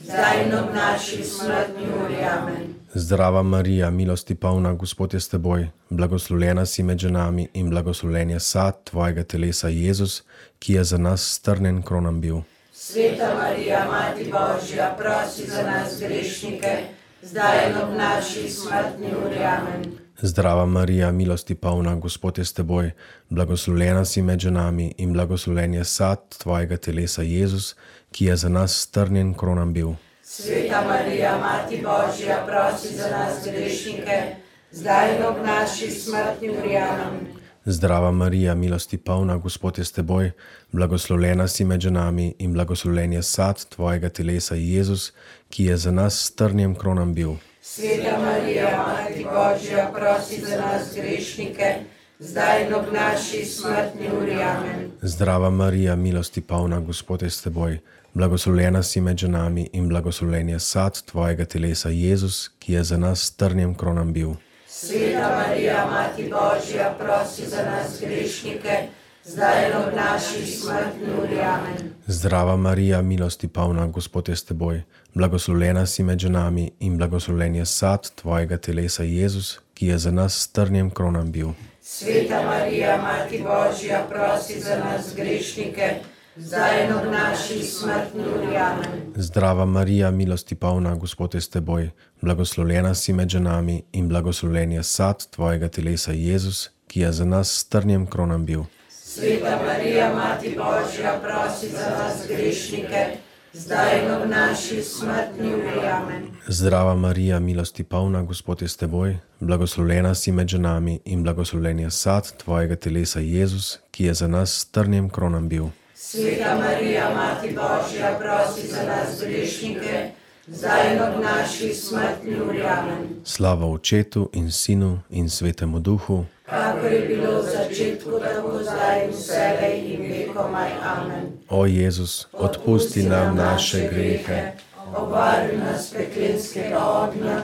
zdaj 0.00 0.44
in 0.44 0.54
ob 0.54 0.74
naši 0.74 1.24
smrtni 1.24 1.86
uri. 2.04 2.24
Amen. 2.38 2.71
Zdrava 2.94 3.42
Marija, 3.42 3.90
milosti 3.90 4.34
polna, 4.34 4.72
Gospod 4.72 5.14
je 5.14 5.20
s 5.20 5.28
teboj, 5.28 5.68
blagoslovljena 5.90 6.66
si 6.66 6.82
med 6.82 6.98
ženami 6.98 7.48
in 7.54 7.70
blagoslovljen 7.70 8.30
je 8.30 8.40
sad 8.40 8.84
tvojega 8.84 9.22
telesa, 9.24 9.68
Jezus, 9.68 10.22
ki 10.58 10.72
je 10.72 10.84
za 10.84 10.98
nas 10.98 11.22
strnen 11.22 11.82
kronam 11.82 12.20
bil. 12.20 12.36
Sveta 12.72 13.34
Marija, 13.34 13.86
Mati 13.90 14.24
Božja, 14.24 14.96
prosi 14.98 15.50
za 15.50 15.62
nas 15.62 16.00
grešnike, 16.00 16.76
zdaj 17.22 17.70
in 17.70 17.76
ob 17.76 17.96
naši 17.96 18.50
smrtni 18.50 19.08
uri. 19.26 19.38
Amen. 19.38 19.96
Zdrava 20.20 20.66
Marija, 20.66 21.12
milosti 21.12 21.54
polna, 21.54 21.94
Gospod 21.94 22.38
je 22.38 22.44
s 22.44 22.52
teboj, 22.52 22.90
blagoslovljena 23.28 24.04
si 24.04 24.22
med 24.22 24.40
ženami 24.40 24.94
in 24.98 25.12
blagoslovljen 25.12 25.74
je 25.74 25.84
sad 25.84 26.38
tvojega 26.38 26.76
telesa, 26.76 27.22
Jezus, 27.22 27.74
ki 28.10 28.24
je 28.24 28.36
za 28.36 28.48
nas 28.48 28.80
strnjen 28.80 29.34
kronam 29.34 29.72
bil. 29.72 29.94
Sveta 30.34 30.84
Marija, 30.88 31.38
Mati 31.38 31.76
Božja, 31.76 32.46
prosi 32.46 32.96
za 32.96 33.08
nas 33.10 33.44
grešnike, 33.44 34.22
zdaj 34.70 35.16
in 35.16 35.24
ob 35.24 35.36
naši 35.44 35.90
smrtni 35.90 36.50
uri. 36.50 36.76
Amen. 36.76 37.26
Zdrava 37.64 38.10
Marija, 38.10 38.54
milosti 38.54 38.98
polna, 38.98 39.36
Gospod 39.36 39.78
je 39.78 39.84
s 39.84 39.92
teboj, 39.92 40.30
blagoslovljena 40.72 41.48
si 41.48 41.64
med 41.64 41.80
ženami 41.80 42.34
in 42.38 42.52
blagoslovljen 42.52 43.12
je 43.12 43.22
sad 43.22 43.64
tvojega 43.68 44.08
telesa, 44.08 44.54
Jezus, 44.54 45.12
ki 45.50 45.64
je 45.64 45.76
za 45.76 45.90
nas 45.90 46.24
strnjen 46.24 46.74
kronam 46.74 47.14
bil. 47.14 47.32
Sveta 47.62 48.18
Marija, 48.24 48.84
Mati 48.86 49.24
Božja, 49.24 49.90
prosi 49.94 50.40
za 50.40 50.56
nas 50.56 50.94
grešnike, 50.94 51.74
zdaj 52.22 52.66
in 52.66 52.74
ob 52.74 52.84
naši 52.92 53.44
smrtni 53.44 54.10
uri. 54.22 54.32
Amen. 54.32 54.90
Zdrava 55.02 55.50
Marija, 55.50 55.96
milosti 55.96 56.40
polna, 56.40 56.80
Gospod 56.80 57.22
je 57.22 57.30
s 57.30 57.42
teboj, 57.42 57.78
blagoslovljena 58.14 58.82
si 58.82 59.00
med 59.00 59.16
ženami 59.16 59.68
in 59.72 59.88
blagoslovljen 59.88 60.48
je 60.48 60.60
sad 60.60 61.02
tvojega 61.02 61.44
telesa, 61.44 61.88
Jezus, 61.88 62.50
ki 62.58 62.72
je 62.72 62.84
za 62.84 62.96
nas 62.96 63.20
strnjen 63.22 63.74
kronam 63.74 64.12
bil. 64.12 64.30
Sveta 64.68 65.46
Marija, 65.46 65.86
Mati 65.90 66.22
Božja, 66.22 66.94
prosi 66.98 67.48
za 67.48 67.62
nas 67.62 68.00
grešnike, 68.00 68.76
zdaj 69.24 69.66
in 69.66 69.76
ob 69.76 69.94
naši 69.94 70.46
smrtni 70.46 71.08
uri. 71.22 71.40
Amen. 71.40 71.92
Zdrava 72.06 72.56
Marija, 72.56 73.02
milosti 73.02 73.48
polna, 73.48 73.86
Gospod 73.86 74.28
je 74.28 74.36
s 74.36 74.44
teboj, 74.44 74.82
blagoslovljena 75.14 75.86
si 75.86 76.02
med 76.02 76.18
ženami 76.18 76.70
in 76.80 76.98
blagoslovljen 76.98 77.54
je 77.54 77.66
sad 77.66 78.10
tvojega 78.14 78.56
telesa, 78.56 79.02
Jezus, 79.02 79.60
ki 79.74 79.86
je 79.86 79.98
za 79.98 80.10
nas 80.10 80.42
strnjen 80.42 80.90
kronam 80.90 81.32
bil. 81.32 81.48
Sveta 81.84 82.42
Marija, 82.42 82.96
Mati 83.02 83.42
Božja, 83.42 84.06
prosi 84.10 84.60
za 84.60 84.76
nas 84.76 85.14
grešnike, 85.16 85.94
zdaj 86.36 86.84
in 86.84 86.92
ob 86.92 87.12
naši 87.12 87.62
smrtni 87.62 88.22
uri. 88.22 88.56
Amen. 88.56 89.12
Zdrava 89.16 89.64
Marija, 89.64 90.10
milosti 90.10 90.54
polna, 90.54 90.94
Gospod 90.94 91.34
je 91.34 91.40
s 91.40 91.48
teboj, 91.48 91.90
blagoslovljena 92.20 92.94
si 92.94 93.12
med 93.12 93.28
ženami 93.28 93.82
in 93.92 94.08
blagoslovljen 94.08 94.72
je 94.72 94.82
sad 94.82 95.26
tvojega 95.30 95.68
telesa, 95.68 96.12
Jezus, 96.12 96.70
ki 96.86 97.00
je 97.00 97.12
za 97.12 97.24
nas 97.24 97.50
strnjen 97.50 98.06
kronam 98.06 98.46
bil. 98.46 98.62
Sveta 98.90 99.58
Marija, 99.66 100.14
Mati 100.14 100.48
Božja, 100.48 101.20
prosi 101.22 101.68
za 101.68 101.90
nas 101.90 102.28
grešnike, 102.28 103.06
zdaj 103.52 104.04
in 104.04 104.10
ob 104.10 104.30
naši 104.30 104.82
smrtni 104.82 105.54
uri. 105.54 105.86
Amen. 105.92 106.22
Zdrava 106.48 106.94
Marija, 106.94 107.38
milosti 107.38 107.84
polna, 107.84 108.22
Gospod 108.22 108.62
je 108.62 108.68
s 108.68 108.76
teboj, 108.76 109.16
blagoslovljena 109.40 110.14
si 110.14 110.32
med 110.32 110.48
ženami 110.48 111.00
in 111.04 111.22
blagoslovljen 111.22 111.78
je 111.78 111.90
sad 111.90 112.36
tvojega 112.36 112.76
telesa, 112.76 113.20
Jezus, 113.20 113.78
ki 113.90 114.04
je 114.04 114.14
za 114.14 114.28
nas 114.28 114.60
strnjen 114.60 115.08
kronam 115.10 115.48
bil. 115.48 115.64
Sveta 115.94 116.56
Marija, 116.58 117.10
Mati 117.14 117.48
Božja, 117.48 118.18
prosi 118.18 118.66
za 118.68 118.82
nas 118.82 119.20
grešnike, 119.20 120.10
zdaj 120.46 120.94
in 120.94 121.02
ob 121.02 121.22
naši 121.22 121.74
smrtni 121.74 122.40
uri. 122.48 122.62
Amen. 122.62 123.08
Slava 123.24 123.66
Očetu 123.66 124.30
in 124.32 124.50
Sinu 124.50 124.98
in 125.10 125.30
Svetemu 125.30 125.78
Duhu, 125.78 126.24
Kakor 126.52 126.92
je 126.92 127.00
bilo 127.08 127.40
v 127.40 127.48
začetku, 127.48 128.10
tako 128.20 128.60
zdaj 128.60 129.04
in 129.04 129.10
vselej 129.10 129.76
in 129.94 130.00
vekomaj. 130.10 130.70
Amen. 130.84 131.21
O 131.52 131.66
Jezus, 131.66 132.26
odpusti 132.32 133.02
nam 133.02 133.36
naše 133.36 133.88
grehe, 133.92 134.52
Obvaruj 134.96 135.56
nas 135.56 135.90
peklenskega 135.92 136.80
ognja 136.84 137.36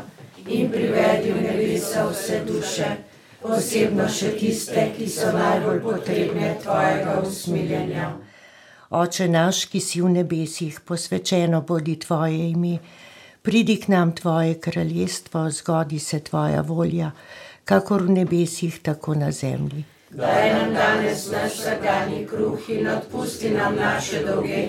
in 0.49 0.71
privedi 0.71 1.33
v 1.33 1.43
nebesa 1.43 2.05
vse 2.09 2.41
duše, 2.45 2.89
posebno 3.41 4.09
še 4.09 4.35
tiste, 4.37 4.85
ki 4.97 5.09
so 5.09 5.33
najbolj 5.33 5.81
potrebne 5.81 6.55
tvojega 6.63 7.19
usmiljenja. 7.25 8.11
Oče 8.91 9.29
naš, 9.29 9.65
ki 9.73 9.81
si 9.81 10.01
v 10.05 10.13
nebesih, 10.21 10.81
posvečeno 10.85 11.63
bodi 11.65 11.97
tvoje 12.01 12.51
ime, 12.51 12.79
pridi 13.43 13.77
k 13.81 13.93
nam 13.93 14.13
tvoje 14.13 14.61
kraljestvo, 14.61 15.49
zgodi 15.51 15.99
se 15.99 16.21
tvoja 16.21 16.61
volja, 16.61 17.13
kakor 17.65 18.05
v 18.09 18.21
nebesih, 18.21 18.81
tako 18.85 19.15
na 19.15 19.33
zemlji. 19.33 19.85
Daj 20.11 20.53
nam 20.55 20.75
danes 20.75 21.31
naš 21.33 21.53
vsakdanji 21.53 22.27
kruh 22.27 22.71
in 22.71 22.87
odpusti 22.89 23.51
nam 23.51 23.77
naše 23.77 24.25
dolge, 24.25 24.65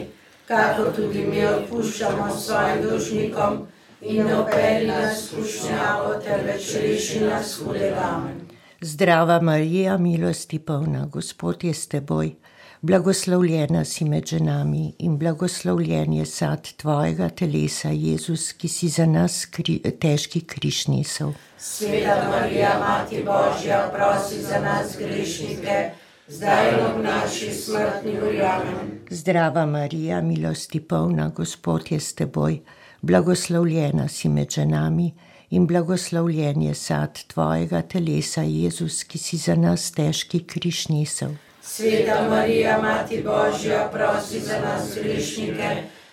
kako 0.47 0.91
tudi 0.95 1.25
mi 1.25 1.45
odpuščamo 1.45 2.35
svojim 2.35 2.81
dolžnikom 2.83 3.59
in 4.01 4.25
ne 4.25 4.35
operi 4.35 4.87
nas 4.87 5.27
skušnjavo, 5.27 6.13
temveč 6.25 6.75
reši 6.81 7.19
nas 7.19 7.59
hudega. 7.59 8.03
Amen. 8.15 8.41
Zdrava 8.81 9.41
Marija, 9.41 9.97
milosti 9.97 10.59
polna, 10.59 11.05
Gospod 11.05 11.63
je 11.63 11.73
s 11.73 11.87
teboj, 11.87 12.35
blagoslovljena 12.81 13.85
si 13.85 14.05
med 14.05 14.25
ženami 14.25 14.93
in 14.99 15.17
blagoslovljen 15.17 16.13
je 16.13 16.25
sad 16.25 16.67
tvojega 16.77 17.29
telesa, 17.29 17.89
Jezus, 17.89 18.53
ki 18.53 18.67
si 18.67 18.89
za 18.89 19.05
nas 19.05 19.45
kri, 19.45 19.79
težki 19.99 20.41
križ 20.41 20.87
nesel. 20.87 21.33
Sveta 21.57 22.29
Marija, 22.29 22.79
Mati 22.79 23.23
Božja, 23.25 23.91
prosi 23.95 24.41
za 24.41 24.59
nas 24.59 24.95
grešnike, 24.97 25.89
zdaj 26.27 26.69
in 26.69 26.85
ob 26.85 27.03
naši 27.03 27.51
smrtni 27.53 28.15
uri. 28.21 28.41
Amen. 28.41 28.99
Zdrava 29.09 29.65
Marija, 29.65 30.21
milosti 30.21 30.79
polna, 30.79 31.29
Gospod 31.29 31.91
je 31.91 31.99
s 31.99 32.13
teboj, 32.13 32.59
blagoslovljena 33.01 34.07
si 34.07 34.29
med 34.29 34.49
ženami 34.49 35.13
in 35.49 35.67
blagoslovljen 35.67 36.61
je 36.61 36.73
sad 36.73 37.19
tvojega 37.27 37.81
telesa, 37.81 38.41
Jezus, 38.41 39.03
ki 39.03 39.17
si 39.17 39.37
za 39.37 39.55
nas 39.55 39.91
težki 39.91 40.39
križ 40.39 40.87
nesel. 40.87 41.35
Sveta 41.69 42.29
Marija, 42.29 42.81
Mati 42.81 43.23
Božja, 43.23 43.89
prosi 43.93 44.39
za 44.39 44.59
nas 44.59 44.95
grešnike, 44.95 45.69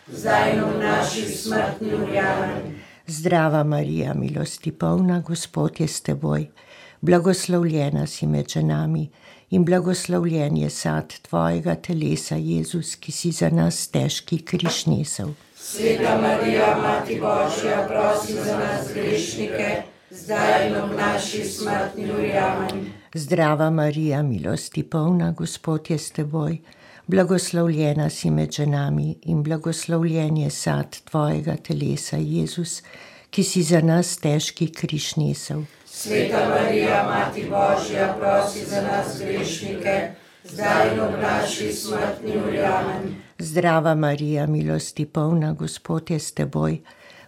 zdaj 0.07 0.53
in 0.53 0.61
v 0.61 0.79
naši 0.83 1.23
smrtni 1.23 1.95
uri. 1.95 2.21
Zdrava 3.07 3.65
Marija, 3.65 4.15
milosti 4.15 4.73
polna, 4.73 5.21
Gospod 5.21 5.81
je 5.81 5.89
s 5.89 6.01
teboj, 6.01 6.47
blagoslovljena 7.01 8.07
si 8.07 8.27
med 8.27 8.49
ženami 8.49 9.09
in 9.51 9.65
blagoslovljen 9.65 10.57
je 10.57 10.71
sad 10.71 11.15
tvojega 11.23 11.75
telesa, 11.75 12.37
Jezus, 12.37 12.95
ki 12.95 13.13
si 13.13 13.33
za 13.33 13.49
nas 13.51 13.89
težki 13.89 14.39
križ 14.45 14.87
nesel. 14.87 15.33
Sveta 15.57 16.21
Marija, 16.21 16.77
Mati 16.83 17.21
Božja, 17.21 17.87
prosi 17.89 18.33
za 18.33 18.59
nas 18.59 18.93
grešnike, 18.95 19.83
zdaj 20.11 20.69
in 20.69 20.77
ob 20.77 20.91
naši 20.99 21.45
smrtni 21.45 22.13
uri. 22.13 22.33
Amen. 22.33 22.93
Zdrava 23.15 23.71
Marija, 23.71 24.23
milosti 24.23 24.83
polna, 24.83 25.33
Gospod 25.33 25.91
je 25.91 25.99
s 25.99 26.11
teboj, 26.11 26.59
blagoslovljena 27.07 28.11
si 28.11 28.31
med 28.31 28.53
ženami 28.53 29.19
in 29.23 29.43
blagoslovljen 29.43 30.37
je 30.37 30.51
sad 30.51 30.97
tvojega 31.05 31.57
telesa, 31.57 32.17
Jezus, 32.17 32.83
ki 33.31 33.45
si 33.45 33.63
za 33.63 33.81
nas 33.81 34.17
težki 34.17 34.73
križ 34.73 35.17
nesel. 35.17 35.63
Sveta 35.87 36.49
Marija, 36.49 37.03
Mati 37.09 37.43
Božja, 37.51 38.15
prosi 38.21 38.65
za 38.65 38.83
nas 38.83 39.19
grešnike, 39.21 40.11
zdaj 40.45 40.93
in 40.93 41.01
ob 41.01 41.21
naši 41.23 41.73
smrtni 41.73 42.37
uri. 42.49 42.59
Amen. 42.59 43.15
Zdrava 43.39 43.95
Marija, 43.95 44.47
milosti 44.47 45.07
polna, 45.07 45.53
Gospod 45.53 46.11
je 46.11 46.19
s 46.19 46.33
teboj, 46.33 46.79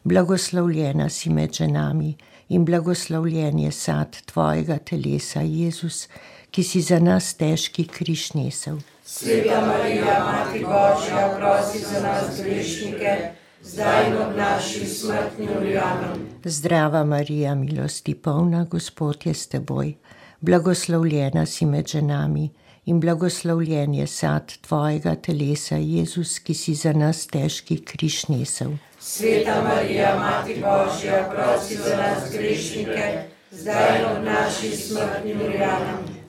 blagoslovljena 0.05 1.09
si 1.09 1.31
med 1.31 1.53
ženami 1.53 2.15
in 2.49 2.65
blagoslovljen 2.65 3.59
je 3.59 3.73
sad 3.73 4.17
tvojega 4.25 4.79
telesa, 4.79 5.41
Jezus, 5.41 6.09
ki 6.51 6.63
si 6.63 6.81
za 6.81 6.99
nas 6.99 7.35
težki 7.35 7.85
križ 7.85 8.33
nesel. 8.35 8.79
Sveta 9.05 9.61
Marija, 9.67 10.19
Mati 10.25 10.65
Božja, 10.65 11.37
prosi 11.39 11.85
za 11.85 12.01
nas 12.01 12.41
grešnike, 12.45 13.17
zdaj 13.63 14.09
in 14.09 14.17
ob 14.17 14.37
naši 14.37 14.87
smrtni 14.87 15.49
uri. 15.61 15.77
Amen. 15.79 16.27
Zdrava 16.45 17.05
Marija, 17.05 17.55
milosti 17.55 18.15
polna, 18.15 18.65
Gospod 18.65 19.27
je 19.27 19.35
s 19.35 19.47
teboj, 19.47 19.95
blagoslovljena 20.41 21.47
si 21.47 21.67
med 21.67 21.87
ženami 21.87 22.51
in 22.85 23.01
blagoslovljen 23.01 23.95
je 23.95 24.07
sad 24.07 24.53
tvojega 24.61 25.15
telesa, 25.15 25.77
Jezus, 25.77 26.39
ki 26.39 26.55
si 26.55 26.75
za 26.75 26.93
nas 26.93 27.27
težki 27.27 27.85
križ 27.85 28.29
nesel. 28.29 28.77
Sveta 29.01 29.63
Marija, 29.63 30.19
Mati 30.19 30.55
Božja, 30.55 31.31
prosi 31.35 31.77
za 31.77 31.97
nas 31.97 32.33
grešnike, 32.33 33.23
zdaj 33.51 33.99
in 33.99 34.05
ob 34.05 34.25
naši 34.25 34.71
smrtni 34.77 35.35
uri. 35.35 35.59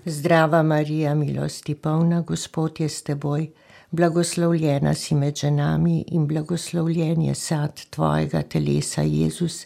Zdrava 0.05 0.63
Marija, 0.63 1.15
milosti 1.15 1.75
polna, 1.75 2.21
Gospod 2.21 2.79
je 2.79 2.89
s 2.89 3.03
teboj, 3.03 3.47
blagoslovljena 3.91 4.93
si 4.93 5.15
med 5.15 5.35
ženami 5.35 6.03
in 6.07 6.27
blagoslovljen 6.27 7.21
je 7.21 7.35
sad 7.35 7.81
tvojega 7.89 8.41
telesa, 8.41 9.01
Jezus, 9.01 9.65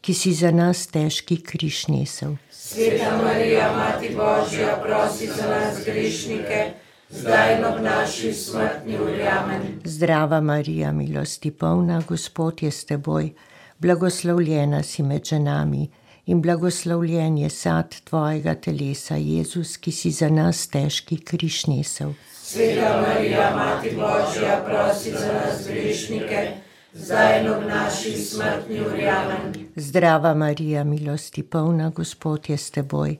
ki 0.00 0.14
si 0.14 0.32
za 0.32 0.50
nas 0.50 0.86
težki 0.86 1.42
križ 1.42 1.86
nesel. 1.88 2.36
Sveta 2.50 3.16
Marija, 3.24 3.72
Mati 3.76 4.16
Božja, 4.16 4.76
prosi 4.82 5.26
za 5.26 5.48
nas 5.48 5.84
grešnike, 5.84 6.72
zdaj 7.12 7.58
in 7.58 7.64
ob 7.64 7.80
naši 7.80 8.32
smrtni 8.32 8.98
uri. 8.98 9.22
Amen. 9.22 9.80
Zdrava 9.84 10.40
Marija, 10.40 10.92
milosti 10.92 11.50
polna, 11.50 12.02
Gospod 12.08 12.62
je 12.62 12.70
s 12.70 12.84
teboj, 12.84 13.32
blagoslovljena 13.78 14.82
si 14.82 15.02
med 15.02 15.24
ženami 15.24 15.90
in 16.26 16.42
blagoslovljen 16.42 17.38
je 17.38 17.50
sad 17.50 17.94
tvojega 18.04 18.54
telesa, 18.54 19.16
Jezus, 19.16 19.76
ki 19.76 19.92
si 19.92 20.10
za 20.10 20.28
nas 20.28 20.66
težki 20.68 21.16
križ 21.16 21.66
nesel. 21.66 22.12
Sveta 22.42 23.04
Marija, 23.06 23.56
Mati 23.56 23.90
Božja, 23.96 24.62
prosi 24.66 25.10
za 25.10 25.32
nas 25.32 25.68
grešnike, 25.68 26.48
zdaj 26.92 27.40
in 27.40 27.48
ob 27.50 27.62
naši 27.68 28.16
smrtni 28.16 28.80
uri. 28.80 29.06
Amen. 29.08 29.52
Zdrava 29.76 30.34
Marija, 30.34 30.84
milosti 30.84 31.42
polna, 31.42 31.90
Gospod 31.90 32.48
je 32.48 32.56
s 32.56 32.70
teboj, 32.70 33.16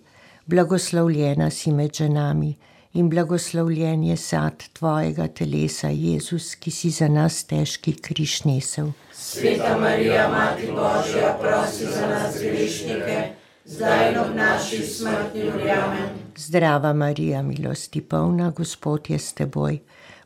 blagoslovljena 0.46 1.50
si 1.50 1.72
med 1.72 1.94
ženami 1.94 2.48
in 2.48 2.71
blagoslovljen 2.94 4.04
je 4.04 4.16
sad 4.16 4.64
tvojega 4.72 5.28
telesa, 5.28 5.88
Jezus, 5.88 6.54
ki 6.54 6.70
si 6.70 6.90
za 6.90 7.08
nas 7.08 7.44
težki 7.44 7.92
križ 7.92 8.44
nesel. 8.44 8.92
Sveta 9.12 9.78
Marija, 9.80 10.28
Mati 10.28 10.66
Božja, 10.66 11.38
prosi 11.40 11.84
za 11.84 12.06
nas 12.06 12.36
grešnike, 12.40 13.22
zdaj 13.64 14.12
in 14.12 14.18
ob 14.18 14.36
naši 14.36 14.82
smrtni 14.86 15.48
uri. 15.48 15.70
Amen. 15.70 16.08
Zdrava 16.36 16.92
Marija, 16.92 17.42
milosti 17.42 18.00
polna, 18.00 18.50
Gospod 18.50 19.10
je 19.10 19.18
s 19.18 19.32
teboj, 19.32 19.78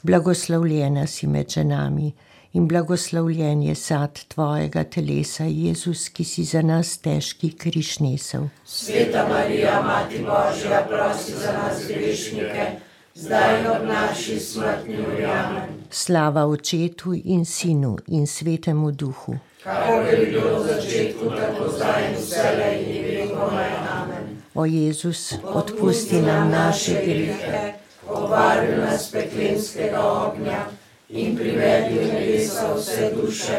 blagoslovljena 0.02 1.06
si 1.06 1.26
med 1.26 1.50
ženami 1.50 2.12
in 2.52 2.68
blagoslovljen 2.68 3.62
je 3.62 3.74
sad 3.74 4.20
tvojega 4.28 4.84
telesa, 4.84 5.44
Jezus, 5.44 6.08
ki 6.08 6.24
si 6.24 6.44
za 6.44 6.62
nas 6.62 6.98
težki 6.98 7.50
križ 7.52 7.98
nesel. 7.98 8.48
Sveta 8.64 9.28
Marija, 9.28 9.82
Mati 9.82 10.18
Božja, 10.18 10.86
prosi 10.88 11.32
za 11.32 11.52
nas 11.52 11.82
grešnike, 11.88 12.66
zdaj 13.14 13.60
in 13.60 13.66
ob 13.66 13.88
naši 13.88 14.40
smrtni 14.40 14.98
uri. 14.98 15.24
Amen. 15.24 15.84
Slava 15.90 16.46
Očetu 16.46 17.14
in 17.24 17.44
Sinu 17.44 17.96
in 18.06 18.26
Svetemu 18.26 18.90
Duhu. 18.90 19.38
Kakor 19.64 20.06
je 20.06 20.26
bilo 20.26 20.62
v 20.62 20.66
začetku, 20.66 21.30
tako 21.30 21.70
zdaj 21.76 22.08
in 22.08 22.16
vselej 22.16 22.82
in 22.96 23.04
vekomaj. 23.04 23.70
Amen. 23.92 24.42
O 24.54 24.64
Jezus, 24.64 25.34
odpusti 25.44 26.22
nam 26.22 26.50
naše 26.50 26.92
grehe, 27.04 27.72
obvaruj 28.08 28.76
nas 28.76 29.10
peklenskega 29.10 30.00
ognja 30.00 30.66
in 31.08 31.36
privedi 31.36 31.98
v 31.98 32.12
nebesa 32.12 32.74
vse 32.74 33.10
duše, 33.14 33.58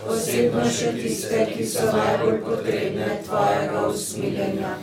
posebno 0.00 0.64
še 0.64 0.92
tiste, 0.96 1.46
ki 1.52 1.64
so 1.68 1.90
najbolj 1.92 2.40
potrebne 2.40 3.08
tvojega 3.24 3.86
usmiljenja. 3.88 4.76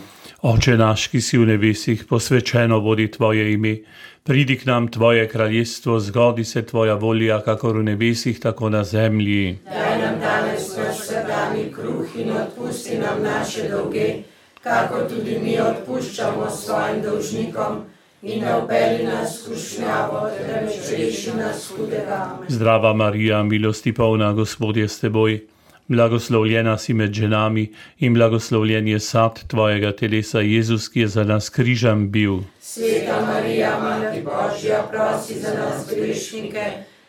Oče 0.44 0.76
naš, 0.78 1.08
ki 1.08 1.22
si 1.24 1.38
v 1.40 1.48
nebesih, 1.56 2.04
posvečeno 2.06 2.82
bodi 2.84 3.08
tvoje 3.12 3.54
ime. 3.54 3.78
Pridi 4.24 4.58
k 4.60 4.68
nam 4.68 4.88
tvoje 4.92 5.28
kraljestvo, 5.28 6.00
zgodi 6.00 6.44
se 6.44 6.62
tvoja 6.62 6.96
volja, 6.96 7.40
kakor 7.42 7.80
v 7.80 7.84
nebesih, 7.84 8.40
tako 8.40 8.70
na 8.70 8.84
zemlji. 8.84 9.60
Daj 9.66 9.98
nam 10.00 10.20
danes 10.20 10.70
naš 10.78 11.00
vsakdanji 11.00 11.72
kruh 11.74 12.08
in 12.20 12.32
odpusti 12.32 13.00
nam 13.00 13.24
naše 13.24 13.70
dolge, 13.72 14.24
kako 14.64 15.08
tudi 15.10 15.40
mi 15.40 15.58
odpuščamo 15.60 16.50
svojim 16.52 17.02
dolžnikom. 17.02 17.84
In 18.24 18.42
ne 18.42 18.58
upeli 18.58 19.04
nas 19.04 19.42
skušnjavo, 19.42 20.30
temveč 20.38 20.76
reši 20.92 21.32
nas 21.38 21.72
hudega. 21.72 22.40
Zdrava 22.48 22.94
Marija, 22.94 23.44
milosti 23.44 23.94
polna, 23.94 24.34
Gospod 24.34 24.78
je 24.78 24.88
s 24.88 25.00
teboj. 25.00 25.42
Blagoslovljena 25.88 26.78
si 26.78 26.94
med 26.94 27.14
ženami 27.14 27.74
in 28.00 28.14
blagoslovljen 28.14 28.88
je 28.88 29.00
sad 29.00 29.48
tvojega 29.48 29.92
telesa, 29.92 30.40
Jezus, 30.40 30.88
ki 30.88 31.00
je 31.00 31.08
za 31.08 31.24
nas 31.24 31.50
križem 31.50 32.12
bil. 32.12 32.38
Sveta 32.60 33.20
Marija, 33.26 33.80
Mati 33.84 34.22
Božja, 34.22 34.88
prosi 34.92 35.40
za 35.40 35.54
nas 35.60 35.90
grešnike, 35.96 36.64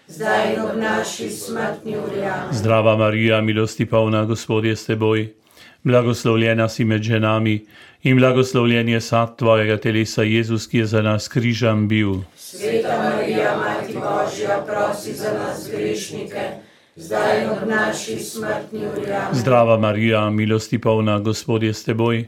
zdaj 0.08 0.54
in 0.54 0.60
ob 0.60 0.76
naši 0.76 1.30
smrtni 1.30 1.96
uri. 1.96 2.26
Zdrava 2.50 2.96
Marija, 2.96 3.40
milosti 3.40 3.86
polna, 3.86 4.24
Gospod 4.24 4.64
je 4.64 4.76
s 4.76 4.86
teboj. 4.86 5.28
Blagoslovljena 5.84 6.68
si 6.68 6.84
med 6.84 7.02
ženami 7.02 7.66
in 8.04 8.16
blagoslovljen 8.16 8.88
je 8.88 9.00
sad 9.00 9.36
tvojega 9.36 9.76
telesa, 9.76 10.22
Jezus, 10.22 10.66
ki 10.66 10.78
je 10.78 10.86
za 10.86 11.02
nas 11.02 11.28
križem 11.28 11.88
bil. 11.88 12.14
Sveta 12.36 12.98
Marija, 13.02 13.56
Mati 13.56 13.92
Božja, 13.92 14.64
prosi 14.66 15.12
za 15.12 15.32
nas 15.32 15.70
grešnike, 15.76 16.40
zdaj 16.96 17.42
in 17.42 17.50
ob 17.50 17.68
naši 17.68 18.18
smrtni 18.18 18.80
uri. 18.92 19.06
Zdrava 19.32 19.78
Marija, 19.78 20.30
milosti 20.30 20.78
polna, 20.78 21.18
Gospod 21.18 21.62
je 21.62 21.74
s 21.74 21.84
teboj. 21.84 22.26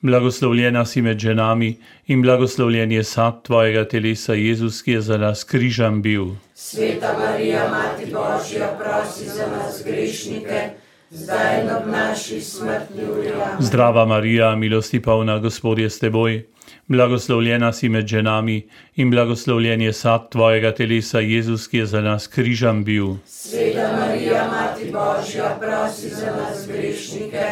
Blagoslovljena 0.00 0.84
si 0.84 1.02
med 1.02 1.18
ženami 1.18 1.76
in 2.06 2.22
blagoslovljen 2.22 2.92
je 2.92 3.04
sad 3.04 3.42
tvojega 3.42 3.84
telesa, 3.88 4.34
Jezus, 4.34 4.82
ki 4.82 4.92
je 4.92 5.00
za 5.00 5.18
nas 5.18 5.44
križem 5.44 6.02
bil. 6.02 6.26
Sveta 6.54 7.18
Marija, 7.18 7.68
Mati 7.70 8.12
Božja, 8.12 8.78
prosi 8.78 9.24
za 9.24 9.46
nas 9.46 9.82
grešnike, 9.84 10.70
zdaj 11.10 11.62
in 11.62 11.70
ob 11.70 11.86
naši 11.86 12.40
smrtni 12.40 13.04
uri. 13.12 13.30
Zdrava 13.60 14.06
Marija, 14.06 14.56
milosti 14.56 15.02
polna, 15.02 15.38
Gospod 15.38 15.78
je 15.78 15.90
s 15.90 15.98
teboj. 15.98 16.46
Blagoslovljena 16.88 17.72
si 17.72 17.88
med 17.88 18.06
ženami 18.06 18.68
in 18.94 19.10
blagoslovljen 19.10 19.80
je 19.80 19.92
sad 19.92 20.30
tvojega 20.30 20.74
telesa, 20.74 21.20
Jezus, 21.20 21.68
ki 21.68 21.78
je 21.78 21.86
za 21.86 22.00
nas 22.00 22.26
križem 22.26 22.84
bil. 22.84 23.06
Sveta 23.26 23.92
Marija, 23.98 24.50
Mati 24.50 24.92
Božja, 24.92 25.58
prosi 25.60 26.08
za 26.08 26.26
nas 26.26 26.66
grešnike, 26.68 27.44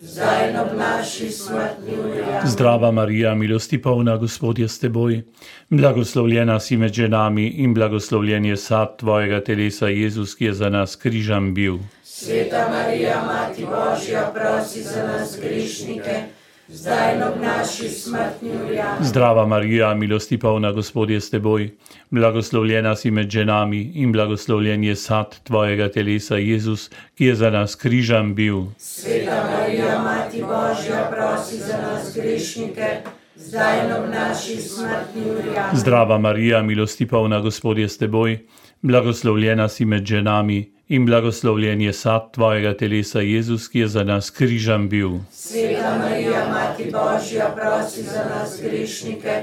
zdaj 0.00 0.60
ob 0.60 0.78
naši 0.78 1.30
smrtni 1.30 1.98
uri. 2.04 2.22
Zdrava 2.44 2.90
Marija, 2.90 3.34
milosti 3.34 3.82
polna, 3.82 4.16
Gospod 4.16 4.58
je 4.58 4.68
s 4.68 4.78
teboj. 4.78 5.22
Blagoslovljena 5.70 6.60
si 6.60 6.76
med 6.76 6.92
ženami 6.92 7.46
in 7.48 7.74
blagoslovljen 7.74 8.44
je 8.44 8.56
sad 8.56 8.96
tvojega 8.98 9.40
telesa, 9.44 9.88
Jezus, 9.88 10.34
ki 10.34 10.44
je 10.44 10.54
za 10.54 10.68
nas 10.68 10.96
križem 10.96 11.54
bil. 11.54 11.78
Sveta 12.04 12.68
Marija, 12.70 13.22
Mati 13.26 13.64
Božja, 13.64 14.32
prosi 14.34 14.82
za 14.82 15.02
nas 15.02 15.38
grešnike, 15.42 16.22
zdaj 16.68 17.14
in 17.14 17.22
ob 17.22 17.40
naši 17.42 17.88
smrtni 17.88 18.50
uri. 18.64 18.78
Zdrava 19.00 19.46
Marija, 19.46 19.94
milosti 19.94 20.38
polna, 20.38 20.72
Gospod 20.72 21.10
je 21.10 21.20
s 21.20 21.30
teboj. 21.30 21.70
Blagoslovljena 22.10 22.96
si 22.96 23.10
med 23.10 23.30
ženami 23.30 23.92
in 23.94 24.12
blagoslovljen 24.12 24.84
je 24.84 24.96
sad 24.96 25.36
tvojega 25.42 25.88
telesa, 25.88 26.36
Jezus, 26.36 26.90
ki 27.14 27.24
je 27.24 27.34
za 27.34 27.50
nas 27.50 27.74
križem 27.74 28.34
bil. 28.34 28.62
Sveta 28.78 29.44
Marija, 29.52 30.02
Mati 30.02 30.42
Božja, 30.42 31.10
prosi 31.10 31.56
za 31.56 31.76
nas 31.76 32.14
grešnike, 32.14 32.96
zdaj 33.36 33.86
in 33.86 33.92
ob 33.92 34.10
naši 34.10 34.56
smrtni 34.56 35.30
uri. 35.30 35.50
Zdrava 35.72 36.18
Marija, 36.18 36.62
milosti 36.62 37.06
polna, 37.06 37.40
Gospod 37.40 37.78
je 37.78 37.88
s 37.88 37.98
teboj. 37.98 38.38
Blagoslovljena 38.82 39.68
si 39.68 39.84
med 39.84 40.04
ženami 40.04 40.77
in 40.88 41.06
blagoslovljen 41.06 41.80
je 41.80 41.92
sad 41.92 42.32
tvojega 42.32 42.74
telesa, 42.76 43.20
Jezus, 43.20 43.68
ki 43.68 43.78
je 43.78 43.88
za 43.88 44.04
nas 44.04 44.30
križem 44.30 44.88
bil. 44.88 45.10
Sveta 45.32 45.98
Marija, 45.98 46.48
Mati 46.48 46.92
Božja, 46.92 47.54
prosi 47.56 48.02
za 48.02 48.24
nas 48.24 48.60
grešnike. 48.62 49.42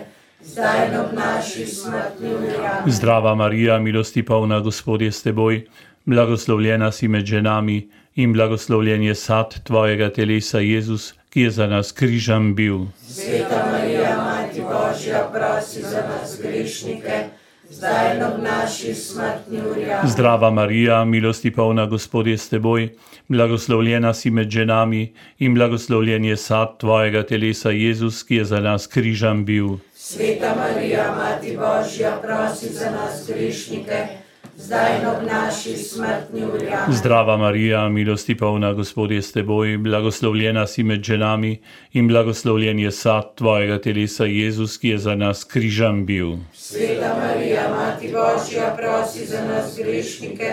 Zdrava 2.87 3.35
Marija, 3.35 3.79
milosti 3.79 4.23
polna, 4.25 4.59
Gospod 4.59 5.01
je 5.01 5.11
s 5.11 5.23
teboj, 5.23 5.65
blagoslovljena 6.05 6.91
si 6.91 7.07
med 7.07 7.25
ženami 7.25 7.89
in 8.15 8.33
blagoslovljen 8.33 9.03
je 9.03 9.15
sad 9.15 9.63
tvojega 9.63 10.09
telesa, 10.09 10.59
Jezus, 10.59 11.13
ki 11.29 11.41
je 11.41 11.51
za 11.51 11.67
nas 11.67 11.91
križem 11.91 12.55
bil. 12.55 12.85
Sveta 13.01 13.65
Marija, 13.71 14.17
Mati 14.17 14.61
Božja, 14.61 15.29
prosi 15.33 15.81
za 15.81 16.01
nas 16.09 16.39
grešnike, 16.41 17.23
zdaj 17.69 18.15
in 18.15 18.23
ob 18.23 18.43
naši 18.43 18.93
smrtni 18.95 19.59
uri. 19.71 19.85
Zdrava 20.03 20.51
Marija, 20.51 21.05
milosti 21.05 21.51
polna, 21.51 21.85
Gospod 21.85 22.27
je 22.27 22.37
s 22.37 22.49
teboj, 22.49 22.89
blagoslovljena 23.27 24.13
si 24.13 24.29
med 24.29 24.49
ženami 24.49 25.13
in 25.39 25.53
blagoslovljen 25.53 26.25
je 26.25 26.37
sad 26.37 26.77
tvojega 26.77 27.23
telesa, 27.23 27.69
Jezus, 27.69 28.23
ki 28.23 28.35
je 28.35 28.45
za 28.45 28.59
nas 28.59 28.87
križem 28.87 29.45
bil. 29.45 29.77
Sveta 29.93 30.55
Marija, 30.55 31.15
Mati 31.15 31.57
Božja, 31.57 32.19
prosi 32.21 32.73
za 32.73 32.91
nas 32.91 33.27
grešnike, 33.27 34.24
zdaj 34.65 34.99
in 34.99 35.07
ob 35.07 35.23
naši 35.27 35.77
smrtni 35.77 36.45
uri. 36.45 36.67
Zdrava 36.89 37.37
Marija, 37.37 37.89
milosti 37.89 38.37
polna, 38.37 38.73
Gospod 38.73 39.11
je 39.11 39.21
s 39.21 39.31
teboj, 39.31 39.77
blagoslovljena 39.77 40.67
si 40.67 40.83
med 40.83 41.03
ženami 41.03 41.57
in 41.93 42.07
blagoslovljen 42.07 42.79
je 42.79 42.91
sad 42.91 43.35
tvojega 43.35 43.81
telesa, 43.81 44.25
Jezus, 44.25 44.77
ki 44.77 44.89
je 44.89 44.97
za 44.97 45.15
nas 45.15 45.43
križem 45.43 46.05
bil. 46.05 46.37
Sveta 46.53 47.15
Marija, 47.21 47.69
Mati 47.69 48.07
Božja, 48.07 48.75
prosi 48.77 49.25
za 49.25 49.45
nas 49.45 49.77
grešnike, 49.77 50.51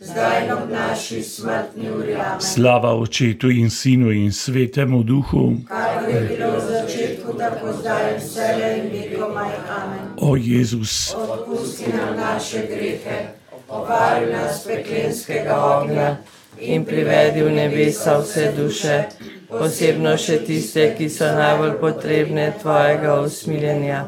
zdaj 0.00 0.44
in 0.44 0.52
ob 0.52 0.70
naši 0.70 1.22
smrtni 1.22 1.90
uri. 1.90 2.16
Slava 2.38 2.94
Očetu 2.94 3.50
in 3.50 3.70
Sinu 3.70 4.10
in 4.10 4.32
Svetemu 4.32 5.02
Duhu. 5.02 5.52
Kakor 5.68 6.08
je 6.08 6.20
bilo 6.20 6.56
v 6.56 6.60
začetku, 6.60 7.32
tako 7.38 7.72
zdaj 7.80 8.14
in 8.14 8.20
vselej 8.20 8.78
in 8.78 8.88
vekomaj. 8.92 9.52
Amen. 9.68 10.08
O 10.16 10.36
Jezus, 10.36 11.14
Odpusti 11.14 11.92
nam 11.92 12.16
naše 12.16 12.66
grehe, 12.66 13.39
obvari 13.70 14.32
nas 14.32 14.64
peklenskega 14.66 15.64
ognja 15.64 16.16
in 16.58 16.84
privedi 16.84 17.42
v 17.42 17.50
nebesa 17.50 18.18
vse 18.18 18.52
duše, 18.56 19.04
posebno 19.48 20.16
še 20.18 20.40
tiste, 20.44 20.90
ki 20.98 21.08
so 21.08 21.30
najbolj 21.36 21.76
potrebne 21.80 22.50
tvojega 22.60 23.20
usmiljenja. 23.22 24.04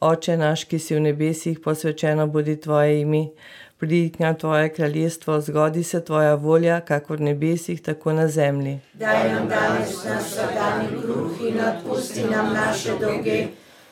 Oče 0.00 0.36
naš, 0.36 0.64
ki 0.64 0.80
si 0.82 0.96
v 0.96 1.04
nebesih, 1.04 1.60
posvečeno 1.62 2.26
bodi 2.26 2.56
tvoje 2.60 3.02
ime, 3.04 3.28
pridi 3.78 4.10
k 4.10 4.24
nam 4.24 4.34
tvoje 4.38 4.72
kraljestvo, 4.74 5.40
zgodi 5.40 5.84
se 5.84 6.00
tvoja 6.04 6.34
volja, 6.34 6.80
kakor 6.80 7.20
v 7.20 7.30
nebesih, 7.30 7.82
tako 7.82 8.16
na 8.16 8.28
zemlji. 8.28 8.80
Daj 8.98 9.28
nam 9.28 9.48
danes 9.48 10.04
naš 10.04 10.32
vsakdanji 10.32 11.02
kruh 11.02 11.40
in 11.48 11.60
odpusti 11.60 12.24
nam 12.30 12.54
naše 12.54 12.98
dolge, 13.00 13.40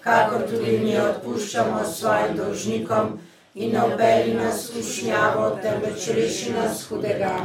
kakor 0.01 0.49
tudi 0.51 0.79
mi 0.79 0.97
odpuščamo 0.99 1.85
svojim 1.85 2.37
dolžnikom 2.37 3.19
in 3.55 3.77
obeli 3.77 4.35
nas 4.35 4.67
skušnjavo, 4.67 5.59
temveč 5.63 6.09
reši 6.15 6.53
nas 6.53 6.87
hudega. 6.89 7.39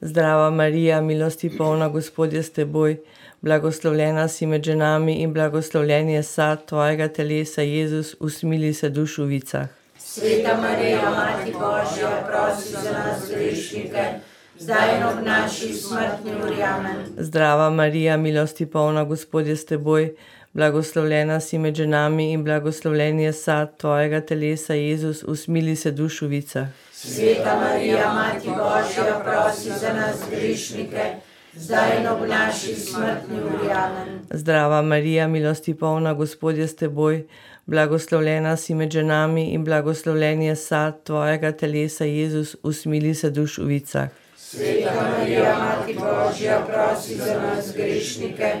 Zdrava 0.00 0.50
Marija, 0.50 1.00
milosti 1.00 1.56
polna, 1.58 1.88
Gospod 1.88 2.32
je 2.32 2.42
s 2.42 2.50
teboj, 2.50 2.96
blagoslovljena 3.40 4.28
si 4.28 4.46
med 4.46 4.64
ženami 4.64 5.14
in 5.14 5.32
blagoslovljen 5.32 6.08
je 6.08 6.22
sad 6.22 6.64
tvojega 6.66 7.08
telesa, 7.08 7.62
Jezus, 7.62 8.16
usmili 8.20 8.74
se 8.74 8.88
duš 8.88 9.18
v 9.18 9.24
vicah. 9.24 9.68
Sveta 9.98 10.56
Marija, 10.60 11.10
Mati 11.10 11.52
Božja, 11.52 12.26
prosi 12.26 12.72
za 12.72 12.92
nas 12.92 13.30
grešnike, 13.30 14.04
zdaj 14.58 14.96
in 14.96 15.02
ob 15.02 15.24
naši 15.24 15.72
smrtni 15.74 16.32
uri. 16.44 16.62
Amen. 16.62 16.96
Zdrava 17.16 17.70
Marija, 17.70 18.16
milosti 18.16 18.66
polna, 18.66 19.04
Gospod 19.04 19.46
je 19.46 19.56
s 19.56 19.66
teboj, 19.66 20.14
blagoslovljena 20.58 21.40
si 21.40 21.58
med 21.58 21.74
ženami 21.74 22.32
in 22.32 22.44
blagoslovljen 22.44 23.20
je 23.20 23.32
sad 23.32 23.76
tvojega 23.76 24.20
telesa, 24.20 24.74
Jezus, 24.74 25.22
usmili 25.22 25.76
se 25.76 25.90
duš 25.90 26.22
v 26.22 26.26
vicah. 26.26 26.66
Sveta 26.92 27.56
Marija, 27.60 28.12
Mati 28.14 28.48
Božja, 28.48 29.22
prosi 29.24 29.70
za 29.80 29.92
nas 29.94 30.16
grešnike, 30.30 31.04
zdaj 31.54 32.00
in 32.00 32.06
ob 32.06 32.28
naši 32.28 32.74
smrtni 32.74 33.38
uri. 33.38 33.68
Zdrava 34.30 34.82
Marija, 34.82 35.28
milosti 35.28 35.74
polna, 35.74 36.14
Gospod 36.14 36.58
je 36.58 36.68
s 36.68 36.76
teboj, 36.76 37.26
blagoslovljena 37.66 38.56
si 38.56 38.74
med 38.74 38.90
ženami 38.90 39.44
in 39.44 39.64
blagoslovljen 39.64 40.42
je 40.42 40.56
sad 40.56 41.02
tvojega 41.04 41.52
telesa, 41.52 42.04
Jezus, 42.04 42.56
usmili 42.62 43.14
se 43.14 43.30
duš 43.30 43.58
v 43.58 43.64
vicah. 43.64 44.08
Sveta 44.36 44.92
Marija, 44.94 45.54
Mati 45.58 45.94
Božja, 45.94 46.66
prosi 46.66 47.16
za 47.16 47.40
nas 47.42 47.72
grešnike, 47.76 48.52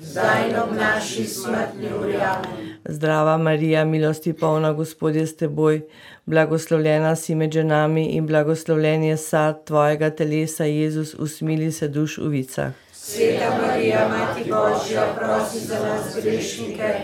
zdaj 0.00 0.50
in 0.50 0.56
ob 0.56 0.76
naši 0.76 1.24
smrtni 1.24 1.88
uri. 2.00 2.16
Amen. 2.16 2.74
Zdrava 2.84 3.36
Marija, 3.36 3.84
milosti 3.84 4.32
polna, 4.32 4.72
Gospod 4.72 5.14
je 5.14 5.26
s 5.26 5.36
teboj, 5.36 5.80
blagoslovljena 6.26 7.16
si 7.16 7.34
med 7.34 7.52
ženami 7.52 8.06
in 8.06 8.26
blagoslovljen 8.26 9.02
je 9.04 9.16
sad 9.16 9.64
tvojega 9.64 10.10
telesa, 10.10 10.64
Jezus, 10.64 11.14
usmili 11.14 11.72
se 11.72 11.88
duš 11.88 12.18
v 12.18 12.28
vicah. 12.28 12.72
Sveta 12.92 13.50
Marija, 13.66 14.08
Mati 14.08 14.50
Božja, 14.50 15.14
prosi 15.18 15.58
za 15.58 15.74
nas 15.74 16.24
grešnike, 16.24 16.94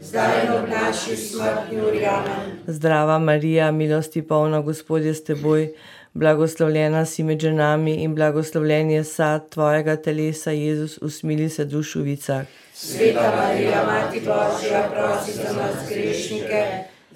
zdaj 0.00 0.44
in 0.44 0.52
ob 0.52 0.68
naši 0.68 1.16
smrtni 1.16 1.80
uri. 1.80 2.04
Amen. 2.04 2.50
Zdrava 2.66 3.18
Marija, 3.18 3.70
milosti 3.70 4.22
polna, 4.22 4.60
Gospod 4.60 5.02
je 5.02 5.14
s 5.14 5.24
teboj, 5.24 5.72
blagoslovljena 6.12 7.04
si 7.06 7.22
med 7.22 7.40
ženami 7.40 7.94
in 7.94 8.14
blagoslovljen 8.14 8.90
je 8.90 9.04
sad 9.04 9.48
tvojega 9.48 9.96
telesa, 9.96 10.50
Jezus, 10.50 10.98
usmili 11.02 11.48
se 11.48 11.64
duš 11.64 11.94
v 11.94 12.02
vicah. 12.02 12.46
Sveta 12.74 13.32
Marija, 13.36 13.84
Mati 13.86 14.20
Božja, 14.20 14.90
prosi 14.94 15.32
za 15.32 15.52
nas 15.52 15.88
grešnike, 15.88 16.64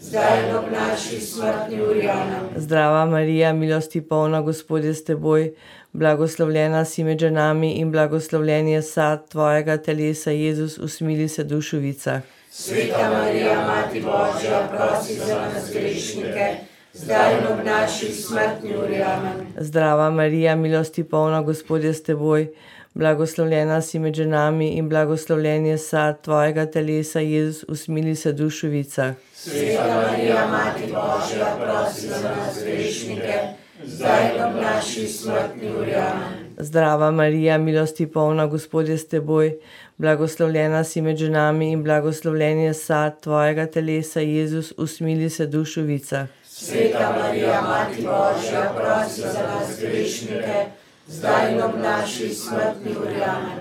zdaj 0.01 0.49
in 0.49 0.57
ob 0.57 0.65
naši 0.73 1.21
smrtni 1.21 1.83
uri. 1.83 2.09
Zdrava 2.57 3.07
Marija, 3.07 3.53
milosti 3.53 4.01
polna, 4.01 4.43
Gospod 4.43 4.85
je 4.85 4.95
s 4.95 5.05
teboj, 5.05 5.53
blagoslovljena 5.93 6.85
si 6.85 7.05
med 7.05 7.19
ženami 7.19 7.73
in 7.73 7.93
blagoslovljen 7.93 8.69
je 8.69 8.83
sad 8.83 9.29
tvojega 9.29 9.77
telesa, 9.77 10.31
Jezus, 10.31 10.79
usmili 10.79 11.29
se 11.29 11.45
duš 11.45 11.73
v 11.73 11.79
vicah. 11.79 12.23
Sveta 12.51 13.11
Marija, 13.11 13.67
Mati 13.67 14.01
Božja, 14.01 14.69
prosi 14.71 15.15
za 15.15 15.35
nas 15.35 15.71
grešnike, 15.73 16.74
zdaj 16.95 17.33
in 17.39 17.47
ob 17.53 17.65
naši 17.65 18.13
smrtni 18.13 18.77
uri. 18.77 19.03
Amen. 19.03 19.47
Zdrava 19.59 20.11
Marija, 20.11 20.57
milosti 20.57 21.05
polna, 21.05 21.43
Gospod 21.43 21.85
je 21.85 21.95
s 21.95 22.03
teboj, 22.03 22.49
blagoslovljena 22.95 23.81
si 23.81 23.99
med 23.99 24.15
ženami 24.15 24.69
in 24.69 24.89
blagoslovljen 24.89 25.67
je 25.67 25.79
sad 25.79 26.21
tvojega 26.23 26.67
telesa, 26.67 27.21
Jezus, 27.21 27.65
usmili 27.69 28.17
se 28.17 28.33
duš 28.33 28.63
v 28.63 28.69
vicah. 28.69 29.15
Sveta 29.35 29.85
Marija, 29.95 30.47
Mati 30.51 30.83
Božja, 30.83 31.57
prosi 31.61 32.09
za 32.09 32.29
nas 32.29 32.65
grešnike, 32.65 33.39
zdaj 33.85 34.31
in 34.35 34.43
ob 34.43 34.63
naši 34.63 35.09
smrtni 35.09 35.71
uri. 35.81 35.95
Amen. 35.95 36.45
Zdrava 36.59 37.11
Marija, 37.11 37.59
milosti 37.59 38.07
polna, 38.07 38.47
Gospod 38.47 38.89
je 38.89 38.99
s 38.99 39.09
teboj, 39.09 39.57
blagoslovljena 39.97 40.85
si 40.85 41.03
med 41.03 41.17
ženami 41.17 41.73
in 41.73 41.83
blagoslovljen 41.83 42.59
je 42.59 42.75
sad 42.75 43.21
tvojega 43.21 43.67
telesa, 43.67 44.21
Jezus, 44.21 44.73
usmili 44.77 45.31
se 45.31 45.47
duš 45.47 45.77
v 45.77 45.83
vicah. 45.83 46.29
Sveta 46.65 47.17
Marija, 47.19 47.61
Mati 47.61 48.03
Božja, 48.03 48.73
prosi 48.77 49.21
za 49.21 49.43
nas 49.43 49.81
grešnike, 49.81 50.65
zdaj 51.07 51.53
in 51.53 51.63
ob 51.63 51.71
naši 51.83 52.29
smrtni 52.29 52.97
uri. 53.03 53.21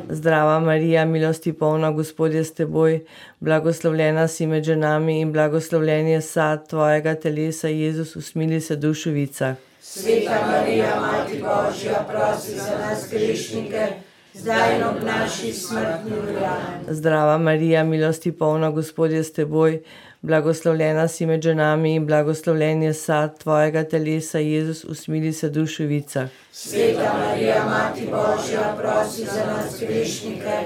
Zdrava 0.09 0.59
Marija, 0.59 1.05
milosti 1.05 1.53
polna, 1.53 1.91
Gospod 1.91 2.33
je 2.33 2.43
s 2.43 2.53
teboj, 2.53 2.99
blagoslovljena 3.39 4.27
si 4.27 4.47
med 4.47 4.63
ženami 4.63 5.19
in 5.21 5.33
blagoslovljen 5.33 6.07
je 6.07 6.21
sad 6.21 6.69
tvojega 6.69 7.15
telesa, 7.15 7.67
Jezus, 7.67 8.15
usmili 8.15 8.61
se 8.61 8.75
duš 8.75 9.05
v 9.05 9.11
vicah. 9.11 9.55
Sveta 9.81 10.39
Marija, 10.51 10.95
Mati 11.01 11.43
Božja, 11.43 12.05
prosi 12.11 12.55
za 12.55 12.77
nas 12.87 13.07
grešnike, 13.11 13.87
zdaj 14.33 14.75
in 14.75 14.83
ob 14.83 15.03
naši 15.03 15.53
smrtni 15.53 16.11
uri. 16.11 16.35
Zdrava 16.87 17.37
Marija, 17.37 17.83
milosti 17.83 18.31
polna, 18.31 18.71
Gospod 18.71 19.11
je 19.11 19.23
s 19.23 19.33
teboj, 19.33 19.79
blagoslovljena 20.23 21.07
si 21.07 21.25
med 21.25 21.41
ženami 21.41 21.95
in 21.95 22.05
blagoslovljen 22.05 22.83
je 22.83 22.93
sad 22.93 23.39
tvojega 23.39 23.83
telesa, 23.83 24.39
Jezus, 24.39 24.83
usmili 24.83 25.33
se 25.33 25.49
duš 25.49 25.79
v 25.79 25.83
vicah. 25.85 26.29
Sveta 26.51 27.13
Marija, 27.19 27.65
Mati 27.65 28.01
Božja, 28.01 28.75
prosi 28.77 29.25
za 29.25 29.45
nas 29.45 29.79
grešnike, 29.79 30.57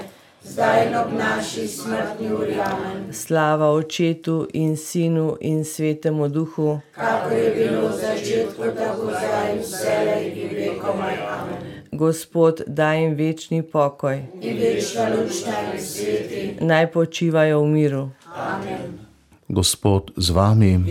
zdaj 0.44 0.86
in 0.86 0.94
ob 0.96 1.12
naši 1.18 1.68
smrtni 1.68 2.32
uri. 2.32 2.54
Amen. 2.54 3.12
Slava 3.12 3.70
Očetu 3.72 4.46
in 4.52 4.76
Sinu 4.76 5.36
in 5.40 5.64
Svetemu 5.64 6.28
Duhu. 6.28 6.80
Kakor 6.94 7.32
je 7.32 7.50
bilo 7.50 7.88
v 7.88 7.92
začetku, 7.92 8.62
tako 8.78 9.10
zdaj 9.10 9.52
in 9.52 9.58
vselej 9.62 10.32
in 10.34 10.48
vekomaj. 10.56 11.14
Amen. 11.14 11.82
Gospod, 11.92 12.60
daj 12.66 13.02
jim 13.02 13.14
večni 13.14 13.62
pokoj, 13.62 14.22
In 14.40 14.58
večna 14.58 15.08
luč 15.08 15.44
naj 15.46 15.78
sveti. 15.80 16.54
naj 16.60 16.92
počivajo 16.92 17.60
v 17.60 17.66
miru. 17.66 18.08
Amen. 18.36 19.07
Gospod 19.48 20.10
z 20.16 20.30
vami, 20.30 20.84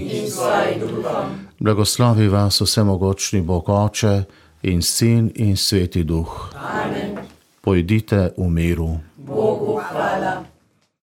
blagoslovi 1.59 2.27
vas 2.27 2.61
vsemogočni 2.61 3.41
Bog 3.41 3.69
Oče 3.69 4.23
in 4.63 4.81
Sin 4.81 5.31
in 5.35 5.57
Sveti 5.57 6.03
Duh. 6.03 6.49
Amen. 6.57 7.17
Pojdite 7.61 8.33
v 8.37 8.49
miru. 8.49 8.97
Bogu 9.17 9.81
hvala. 9.91 10.56